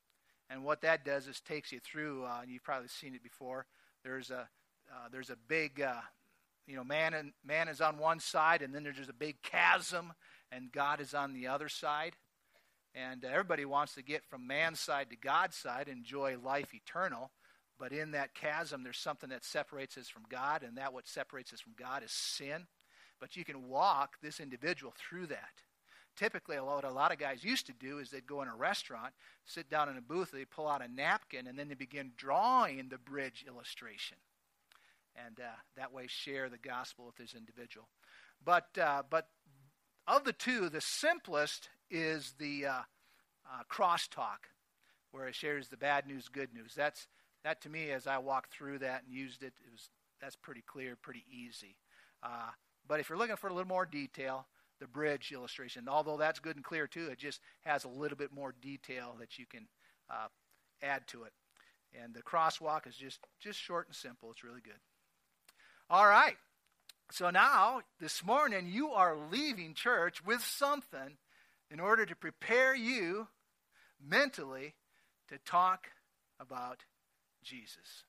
And 0.50 0.62
what 0.62 0.82
that 0.82 1.04
does 1.04 1.26
is 1.26 1.40
takes 1.40 1.72
you 1.72 1.80
through, 1.80 2.24
uh, 2.24 2.40
and 2.42 2.50
you've 2.50 2.62
probably 2.62 2.88
seen 2.88 3.14
it 3.14 3.22
before. 3.22 3.66
There's 4.02 4.30
a, 4.30 4.48
uh, 4.92 5.08
there's 5.10 5.30
a 5.30 5.36
big, 5.48 5.80
uh, 5.80 6.00
you 6.66 6.76
know, 6.76 6.84
man, 6.84 7.14
and, 7.14 7.32
man 7.44 7.68
is 7.68 7.80
on 7.80 7.98
one 7.98 8.20
side, 8.20 8.60
and 8.60 8.74
then 8.74 8.82
there's 8.82 8.98
just 8.98 9.10
a 9.10 9.14
big 9.14 9.40
chasm, 9.42 10.12
and 10.52 10.70
God 10.70 11.00
is 11.00 11.14
on 11.14 11.32
the 11.32 11.46
other 11.46 11.68
side. 11.68 12.16
And 12.94 13.24
everybody 13.24 13.64
wants 13.64 13.94
to 13.94 14.02
get 14.02 14.24
from 14.24 14.46
man's 14.46 14.80
side 14.80 15.10
to 15.10 15.16
God's 15.16 15.56
side, 15.56 15.88
enjoy 15.88 16.36
life 16.38 16.74
eternal. 16.74 17.30
But 17.78 17.92
in 17.92 18.12
that 18.12 18.34
chasm, 18.34 18.82
there's 18.82 18.98
something 18.98 19.30
that 19.30 19.44
separates 19.44 19.98
us 19.98 20.08
from 20.08 20.22
God, 20.28 20.62
and 20.62 20.78
that 20.78 20.92
what 20.92 21.08
separates 21.08 21.52
us 21.52 21.60
from 21.60 21.74
God 21.76 22.02
is 22.04 22.12
sin. 22.12 22.66
But 23.20 23.36
you 23.36 23.44
can 23.44 23.68
walk 23.68 24.16
this 24.22 24.40
individual 24.40 24.94
through 24.96 25.26
that. 25.28 25.62
Typically, 26.16 26.56
what 26.60 26.84
a 26.84 26.90
lot 26.90 27.12
of 27.12 27.18
guys 27.18 27.42
used 27.42 27.66
to 27.66 27.72
do 27.72 27.98
is 27.98 28.10
they'd 28.10 28.26
go 28.26 28.42
in 28.42 28.48
a 28.48 28.54
restaurant, 28.54 29.12
sit 29.44 29.68
down 29.68 29.88
in 29.88 29.96
a 29.96 30.00
booth, 30.00 30.30
they'd 30.30 30.50
pull 30.50 30.68
out 30.68 30.84
a 30.84 30.88
napkin, 30.88 31.48
and 31.48 31.58
then 31.58 31.68
they 31.68 31.74
begin 31.74 32.12
drawing 32.16 32.88
the 32.88 32.98
bridge 32.98 33.44
illustration. 33.48 34.16
And 35.16 35.40
uh, 35.40 35.56
that 35.76 35.92
way, 35.92 36.06
share 36.06 36.48
the 36.48 36.58
gospel 36.58 37.06
with 37.06 37.16
this 37.16 37.34
individual. 37.34 37.88
But, 38.44 38.68
uh, 38.80 39.02
but 39.10 39.28
of 40.06 40.24
the 40.24 40.32
two, 40.32 40.68
the 40.68 40.80
simplest 40.80 41.68
is 41.90 42.34
the 42.38 42.66
uh, 42.66 42.72
uh 43.46 43.62
crosstalk, 43.70 44.50
where 45.10 45.26
it 45.26 45.34
shares 45.34 45.68
the 45.68 45.76
bad 45.76 46.06
news, 46.06 46.28
good 46.28 46.52
news. 46.54 46.74
That's 46.76 47.08
that 47.44 47.60
to 47.62 47.68
me, 47.68 47.90
as 47.90 48.06
I 48.06 48.18
walked 48.18 48.52
through 48.52 48.78
that 48.80 49.04
and 49.04 49.14
used 49.14 49.42
it, 49.42 49.52
it 49.64 49.70
was 49.70 49.88
that's 50.20 50.36
pretty 50.36 50.62
clear, 50.66 50.96
pretty 50.96 51.24
easy. 51.30 51.76
Uh, 52.22 52.50
but 52.88 53.00
if 53.00 53.08
you're 53.08 53.18
looking 53.18 53.36
for 53.36 53.48
a 53.48 53.52
little 53.52 53.68
more 53.68 53.86
detail, 53.86 54.46
the 54.80 54.86
bridge 54.86 55.30
illustration, 55.32 55.88
although 55.88 56.16
that's 56.16 56.40
good 56.40 56.56
and 56.56 56.64
clear 56.64 56.86
too, 56.86 57.08
it 57.08 57.18
just 57.18 57.40
has 57.64 57.84
a 57.84 57.88
little 57.88 58.16
bit 58.16 58.32
more 58.32 58.54
detail 58.60 59.16
that 59.20 59.38
you 59.38 59.46
can 59.46 59.66
uh, 60.10 60.28
add 60.82 61.06
to 61.08 61.24
it. 61.24 61.32
And 62.02 62.14
the 62.14 62.22
crosswalk 62.22 62.86
is 62.86 62.96
just 62.96 63.20
just 63.40 63.58
short 63.58 63.86
and 63.86 63.94
simple. 63.94 64.30
It's 64.30 64.42
really 64.42 64.62
good. 64.62 64.80
All 65.90 66.06
right. 66.06 66.36
So 67.10 67.30
now, 67.30 67.82
this 68.00 68.24
morning, 68.24 68.66
you 68.66 68.90
are 68.90 69.16
leaving 69.30 69.74
church 69.74 70.24
with 70.24 70.40
something 70.42 71.18
in 71.70 71.78
order 71.78 72.06
to 72.06 72.16
prepare 72.16 72.74
you 72.74 73.28
mentally 74.02 74.74
to 75.28 75.38
talk 75.38 75.88
about 76.40 76.84
Jesus. 77.44 78.04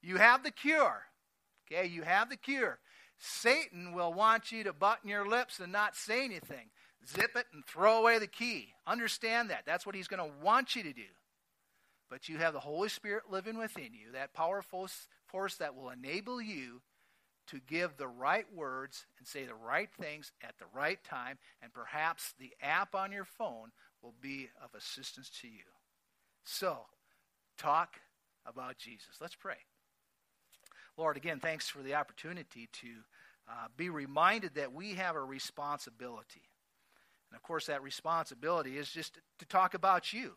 You 0.00 0.16
have 0.16 0.42
the 0.42 0.50
cure. 0.50 1.02
Okay, 1.70 1.86
you 1.86 2.02
have 2.02 2.30
the 2.30 2.36
cure. 2.36 2.78
Satan 3.18 3.92
will 3.92 4.12
want 4.12 4.52
you 4.52 4.64
to 4.64 4.72
button 4.72 5.10
your 5.10 5.28
lips 5.28 5.58
and 5.58 5.72
not 5.72 5.96
say 5.96 6.24
anything. 6.24 6.70
Zip 7.06 7.36
it 7.36 7.46
and 7.52 7.64
throw 7.64 7.98
away 7.98 8.18
the 8.18 8.26
key. 8.26 8.68
Understand 8.86 9.50
that. 9.50 9.64
That's 9.66 9.84
what 9.84 9.94
he's 9.94 10.08
going 10.08 10.22
to 10.22 10.36
want 10.42 10.76
you 10.76 10.82
to 10.84 10.92
do. 10.92 11.02
But 12.10 12.28
you 12.28 12.38
have 12.38 12.54
the 12.54 12.60
Holy 12.60 12.88
Spirit 12.88 13.24
living 13.30 13.58
within 13.58 13.92
you, 13.92 14.12
that 14.12 14.32
powerful 14.32 14.88
force 15.26 15.56
that 15.56 15.74
will 15.74 15.90
enable 15.90 16.40
you 16.40 16.80
to 17.48 17.60
give 17.66 17.96
the 17.96 18.08
right 18.08 18.46
words 18.54 19.06
and 19.18 19.26
say 19.26 19.44
the 19.44 19.54
right 19.54 19.88
things 20.00 20.32
at 20.42 20.58
the 20.58 20.66
right 20.74 21.02
time, 21.02 21.38
and 21.62 21.72
perhaps 21.72 22.34
the 22.38 22.52
app 22.62 22.94
on 22.94 23.10
your 23.10 23.24
phone 23.24 23.72
will 24.02 24.14
be 24.20 24.48
of 24.62 24.74
assistance 24.74 25.30
to 25.40 25.48
you. 25.48 25.64
So, 26.44 26.80
talk 27.56 27.96
about 28.48 28.78
Jesus. 28.78 29.16
Let's 29.20 29.34
pray. 29.34 29.56
Lord, 30.96 31.16
again, 31.16 31.38
thanks 31.38 31.68
for 31.68 31.82
the 31.82 31.94
opportunity 31.94 32.68
to 32.72 32.88
uh, 33.48 33.66
be 33.76 33.88
reminded 33.88 34.54
that 34.56 34.72
we 34.72 34.94
have 34.94 35.16
a 35.16 35.22
responsibility. 35.22 36.42
And 37.30 37.36
of 37.36 37.42
course, 37.42 37.66
that 37.66 37.82
responsibility 37.82 38.76
is 38.76 38.90
just 38.90 39.18
to 39.38 39.46
talk 39.46 39.74
about 39.74 40.12
you. 40.12 40.32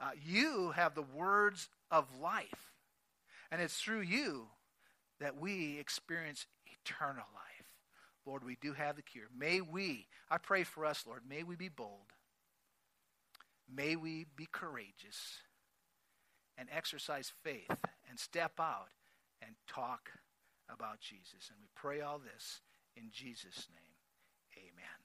Uh, 0.00 0.10
you 0.24 0.70
have 0.70 0.94
the 0.94 1.02
words 1.02 1.68
of 1.90 2.06
life, 2.20 2.72
and 3.50 3.60
it's 3.60 3.78
through 3.78 4.00
you 4.00 4.46
that 5.20 5.38
we 5.38 5.78
experience 5.78 6.46
eternal 6.84 7.26
life. 7.34 7.66
Lord, 8.26 8.44
we 8.44 8.56
do 8.60 8.72
have 8.72 8.96
the 8.96 9.02
cure. 9.02 9.26
May 9.36 9.60
we, 9.60 10.06
I 10.30 10.38
pray 10.38 10.64
for 10.64 10.86
us, 10.86 11.04
Lord, 11.06 11.22
may 11.28 11.42
we 11.42 11.56
be 11.56 11.68
bold. 11.68 12.12
May 13.72 13.96
we 13.96 14.26
be 14.36 14.48
courageous 14.50 15.38
and 16.58 16.68
exercise 16.74 17.32
faith 17.42 17.70
and 18.08 18.18
step 18.18 18.52
out 18.60 18.88
and 19.40 19.54
talk 19.66 20.10
about 20.68 21.00
Jesus. 21.00 21.50
And 21.50 21.58
we 21.60 21.68
pray 21.74 22.00
all 22.00 22.18
this 22.18 22.60
in 22.96 23.04
Jesus' 23.10 23.68
name. 23.74 23.96
Amen. 24.56 25.01